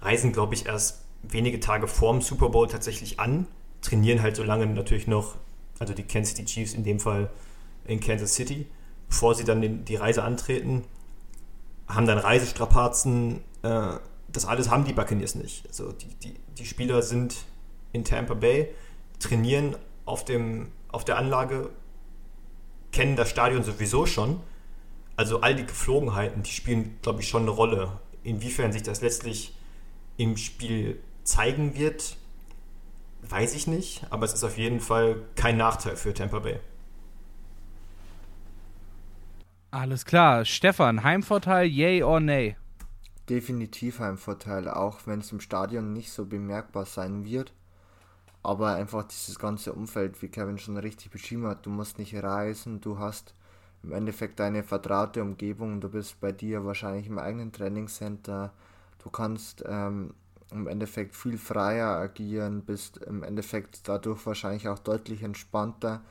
reisen, 0.00 0.32
glaube 0.32 0.54
ich, 0.54 0.66
erst 0.66 1.02
wenige 1.22 1.60
Tage 1.60 1.86
vorm 1.86 2.20
Super 2.20 2.48
Bowl 2.48 2.68
tatsächlich 2.68 3.20
an, 3.20 3.46
trainieren 3.80 4.22
halt 4.22 4.36
so 4.36 4.42
lange 4.42 4.66
natürlich 4.66 5.06
noch, 5.06 5.36
also 5.78 5.94
die 5.94 6.02
Kansas 6.02 6.36
City 6.36 6.44
Chiefs 6.44 6.74
in 6.74 6.84
dem 6.84 7.00
Fall 7.00 7.30
in 7.84 8.00
Kansas 8.00 8.34
City, 8.34 8.66
bevor 9.08 9.34
sie 9.34 9.44
dann 9.44 9.60
den, 9.60 9.84
die 9.84 9.96
Reise 9.96 10.22
antreten, 10.22 10.84
haben 11.88 12.06
dann 12.06 12.18
Reisestrapazen. 12.18 13.40
Äh, 13.62 13.94
das 14.28 14.46
alles 14.46 14.70
haben 14.70 14.84
die 14.84 14.92
Buccaneers 14.92 15.34
nicht. 15.34 15.66
Also 15.68 15.92
die, 15.92 16.08
die, 16.22 16.34
die 16.58 16.64
Spieler 16.64 17.02
sind 17.02 17.36
in 17.92 18.04
Tampa 18.04 18.34
Bay, 18.34 18.68
trainieren 19.18 19.76
auf, 20.04 20.24
dem, 20.24 20.72
auf 20.88 21.04
der 21.04 21.18
Anlage, 21.18 21.70
kennen 22.92 23.16
das 23.16 23.30
Stadion 23.30 23.62
sowieso 23.62 24.06
schon. 24.06 24.40
Also 25.16 25.40
all 25.40 25.54
die 25.54 25.66
Geflogenheiten, 25.66 26.42
die 26.42 26.50
spielen, 26.50 26.98
glaube 27.02 27.20
ich, 27.20 27.28
schon 27.28 27.42
eine 27.42 27.50
Rolle. 27.50 28.00
Inwiefern 28.22 28.72
sich 28.72 28.82
das 28.82 29.00
letztlich 29.00 29.54
im 30.16 30.36
Spiel 30.36 31.00
zeigen 31.24 31.76
wird, 31.76 32.16
weiß 33.22 33.54
ich 33.54 33.66
nicht, 33.66 34.04
aber 34.10 34.24
es 34.26 34.34
ist 34.34 34.44
auf 34.44 34.58
jeden 34.58 34.80
Fall 34.80 35.22
kein 35.36 35.56
Nachteil 35.56 35.96
für 35.96 36.12
Tampa 36.12 36.40
Bay. 36.40 36.58
Alles 39.70 40.04
klar. 40.04 40.44
Stefan, 40.44 41.02
Heimvorteil, 41.02 41.66
yay 41.66 42.02
or 42.02 42.20
nay? 42.20 42.56
Definitiv 43.28 44.00
Heimvorteil, 44.00 44.68
auch 44.68 45.06
wenn 45.06 45.20
es 45.20 45.32
im 45.32 45.40
Stadion 45.40 45.92
nicht 45.92 46.12
so 46.12 46.26
bemerkbar 46.26 46.84
sein 46.84 47.24
wird. 47.24 47.54
Aber 48.42 48.74
einfach 48.74 49.04
dieses 49.04 49.38
ganze 49.38 49.72
Umfeld, 49.72 50.20
wie 50.20 50.28
Kevin 50.28 50.58
schon 50.58 50.76
richtig 50.76 51.10
beschrieben 51.10 51.46
hat, 51.46 51.64
du 51.64 51.70
musst 51.70 51.98
nicht 51.98 52.14
reisen, 52.14 52.80
du 52.80 52.98
hast 52.98 53.34
im 53.82 53.92
Endeffekt 53.92 54.40
deine 54.40 54.62
vertraute 54.62 55.22
Umgebung, 55.22 55.80
du 55.80 55.88
bist 55.88 56.20
bei 56.20 56.32
dir 56.32 56.64
wahrscheinlich 56.64 57.06
im 57.06 57.18
eigenen 57.18 57.52
Trainingscenter, 57.52 58.52
du 59.02 59.10
kannst 59.10 59.64
ähm, 59.66 60.14
im 60.50 60.66
Endeffekt 60.66 61.16
viel 61.16 61.38
freier 61.38 61.88
agieren, 61.88 62.62
bist 62.62 62.98
im 62.98 63.22
Endeffekt 63.22 63.88
dadurch 63.88 64.24
wahrscheinlich 64.26 64.68
auch 64.68 64.78
deutlich 64.78 65.22
entspannter 65.22 66.02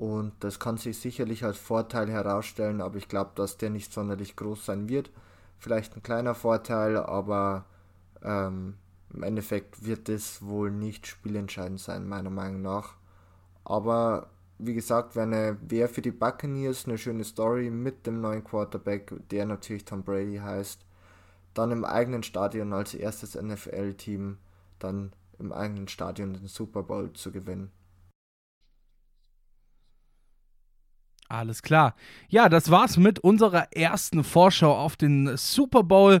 und 0.00 0.32
das 0.40 0.58
kann 0.58 0.78
sich 0.78 0.98
sicherlich 0.98 1.44
als 1.44 1.58
Vorteil 1.58 2.10
herausstellen, 2.10 2.80
aber 2.80 2.96
ich 2.96 3.06
glaube, 3.06 3.32
dass 3.34 3.58
der 3.58 3.68
nicht 3.68 3.92
sonderlich 3.92 4.34
groß 4.34 4.64
sein 4.64 4.88
wird. 4.88 5.10
Vielleicht 5.58 5.94
ein 5.94 6.02
kleiner 6.02 6.34
Vorteil, 6.34 6.96
aber 6.96 7.66
ähm, 8.22 8.76
im 9.12 9.22
Endeffekt 9.22 9.84
wird 9.84 10.08
es 10.08 10.42
wohl 10.44 10.70
nicht 10.70 11.06
spielentscheidend 11.06 11.80
sein, 11.80 12.08
meiner 12.08 12.30
Meinung 12.30 12.62
nach. 12.62 12.94
Aber 13.64 14.30
wie 14.58 14.74
gesagt, 14.74 15.16
wäre 15.16 15.56
wär 15.62 15.88
für 15.88 16.02
die 16.02 16.10
Buccaneers 16.10 16.86
eine 16.86 16.98
schöne 16.98 17.24
Story 17.24 17.70
mit 17.70 18.06
dem 18.06 18.20
neuen 18.20 18.44
Quarterback, 18.44 19.12
der 19.30 19.46
natürlich 19.46 19.84
Tom 19.84 20.02
Brady 20.02 20.36
heißt. 20.36 20.84
Dann 21.54 21.72
im 21.72 21.84
eigenen 21.84 22.22
Stadion 22.22 22.72
als 22.72 22.94
erstes 22.94 23.34
NFL-Team, 23.34 24.38
dann 24.78 25.12
im 25.38 25.52
eigenen 25.52 25.88
Stadion 25.88 26.34
den 26.34 26.46
Super 26.46 26.82
Bowl 26.82 27.12
zu 27.12 27.32
gewinnen. 27.32 27.72
Alles 31.30 31.62
klar. 31.62 31.94
Ja, 32.28 32.48
das 32.48 32.72
war's 32.72 32.96
mit 32.96 33.20
unserer 33.20 33.72
ersten 33.72 34.24
Vorschau 34.24 34.76
auf 34.76 34.96
den 34.96 35.36
Super 35.36 35.84
Bowl. 35.84 36.20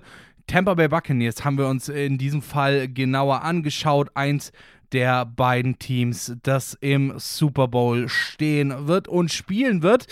Tampa 0.50 0.74
Bay 0.74 0.88
Buccaneers 0.88 1.44
haben 1.44 1.58
wir 1.58 1.68
uns 1.68 1.88
in 1.88 2.18
diesem 2.18 2.42
Fall 2.42 2.88
genauer 2.88 3.44
angeschaut. 3.44 4.10
Eins 4.14 4.50
der 4.90 5.24
beiden 5.24 5.78
Teams, 5.78 6.34
das 6.42 6.76
im 6.80 7.12
Super 7.18 7.68
Bowl 7.68 8.08
stehen 8.08 8.88
wird 8.88 9.06
und 9.06 9.30
spielen 9.30 9.84
wird. 9.84 10.08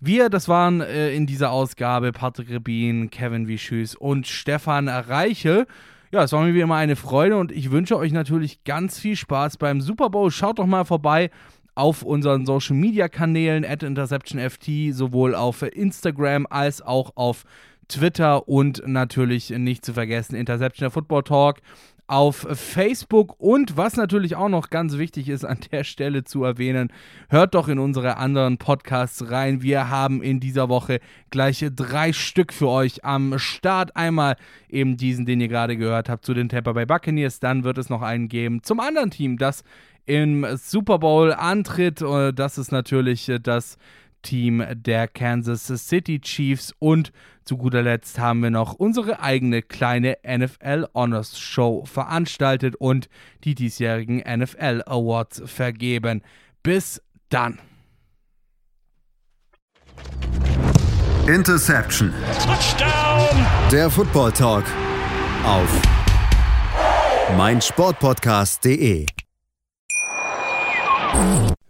Wir, 0.00 0.28
das 0.28 0.48
waren 0.48 0.80
äh, 0.80 1.14
in 1.14 1.24
dieser 1.24 1.52
Ausgabe 1.52 2.10
Patrick 2.10 2.50
Rebin, 2.50 3.10
Kevin 3.10 3.46
Wischüs 3.46 3.94
und 3.94 4.26
Stefan 4.26 4.88
Reiche. 4.88 5.68
Ja, 6.10 6.24
es 6.24 6.32
war 6.32 6.42
mir 6.42 6.52
wie 6.52 6.62
immer 6.62 6.74
eine 6.74 6.96
Freude 6.96 7.36
und 7.36 7.52
ich 7.52 7.70
wünsche 7.70 7.96
euch 7.96 8.10
natürlich 8.10 8.64
ganz 8.64 8.98
viel 8.98 9.14
Spaß 9.14 9.56
beim 9.56 9.80
Super 9.80 10.10
Bowl. 10.10 10.32
Schaut 10.32 10.58
doch 10.58 10.66
mal 10.66 10.84
vorbei 10.84 11.30
auf 11.76 12.02
unseren 12.02 12.44
Social 12.44 12.74
Media 12.74 13.08
Kanälen 13.08 13.64
at 13.64 13.84
InterceptionFT, 13.84 14.92
sowohl 14.92 15.36
auf 15.36 15.62
Instagram 15.62 16.48
als 16.50 16.82
auch 16.82 17.12
auf 17.14 17.44
Twitter 17.90 18.48
und 18.48 18.82
natürlich 18.86 19.50
nicht 19.50 19.84
zu 19.84 19.92
vergessen 19.92 20.34
Interception 20.34 20.84
der 20.84 20.90
Football 20.90 21.24
Talk 21.24 21.60
auf 22.10 22.44
Facebook 22.50 23.38
und 23.38 23.76
was 23.76 23.96
natürlich 23.96 24.34
auch 24.34 24.48
noch 24.48 24.70
ganz 24.70 24.98
wichtig 24.98 25.28
ist 25.28 25.44
an 25.44 25.58
der 25.70 25.84
Stelle 25.84 26.24
zu 26.24 26.42
erwähnen, 26.42 26.92
hört 27.28 27.54
doch 27.54 27.68
in 27.68 27.78
unsere 27.78 28.16
anderen 28.16 28.58
Podcasts 28.58 29.30
rein. 29.30 29.62
Wir 29.62 29.90
haben 29.90 30.20
in 30.20 30.40
dieser 30.40 30.68
Woche 30.68 30.98
gleich 31.30 31.64
drei 31.76 32.12
Stück 32.12 32.52
für 32.52 32.68
euch 32.68 33.04
am 33.04 33.38
Start. 33.38 33.94
Einmal 33.94 34.36
eben 34.68 34.96
diesen, 34.96 35.24
den 35.24 35.40
ihr 35.40 35.46
gerade 35.46 35.76
gehört 35.76 36.08
habt, 36.08 36.24
zu 36.24 36.34
den 36.34 36.48
Tampa 36.48 36.72
Bay 36.72 36.84
Buccaneers. 36.84 37.38
Dann 37.38 37.62
wird 37.62 37.78
es 37.78 37.90
noch 37.90 38.02
einen 38.02 38.26
geben 38.26 38.64
zum 38.64 38.80
anderen 38.80 39.12
Team, 39.12 39.38
das 39.38 39.62
im 40.04 40.44
Super 40.56 40.98
Bowl 40.98 41.32
antritt. 41.32 42.02
Äh, 42.02 42.32
das 42.32 42.58
ist 42.58 42.72
natürlich 42.72 43.28
äh, 43.28 43.38
das 43.38 43.78
Team 44.22 44.64
der 44.72 45.08
Kansas 45.08 45.66
City 45.66 46.20
Chiefs. 46.20 46.74
Und 46.78 47.12
zu 47.44 47.56
guter 47.56 47.82
Letzt 47.82 48.18
haben 48.18 48.42
wir 48.42 48.50
noch 48.50 48.74
unsere 48.74 49.20
eigene 49.20 49.62
kleine 49.62 50.18
NFL 50.26 50.86
Honors 50.94 51.38
Show 51.40 51.84
veranstaltet 51.84 52.76
und 52.76 53.08
die 53.44 53.54
diesjährigen 53.54 54.18
NFL 54.18 54.82
Awards 54.86 55.42
vergeben. 55.46 56.22
Bis 56.62 57.02
dann. 57.28 57.58
Interception. 61.26 62.12
Touchdown. 62.44 63.46
Der 63.70 63.88
Football 63.90 64.32
Talk 64.32 64.64
auf 65.44 65.68
meinsportpodcast.de. 67.36 69.06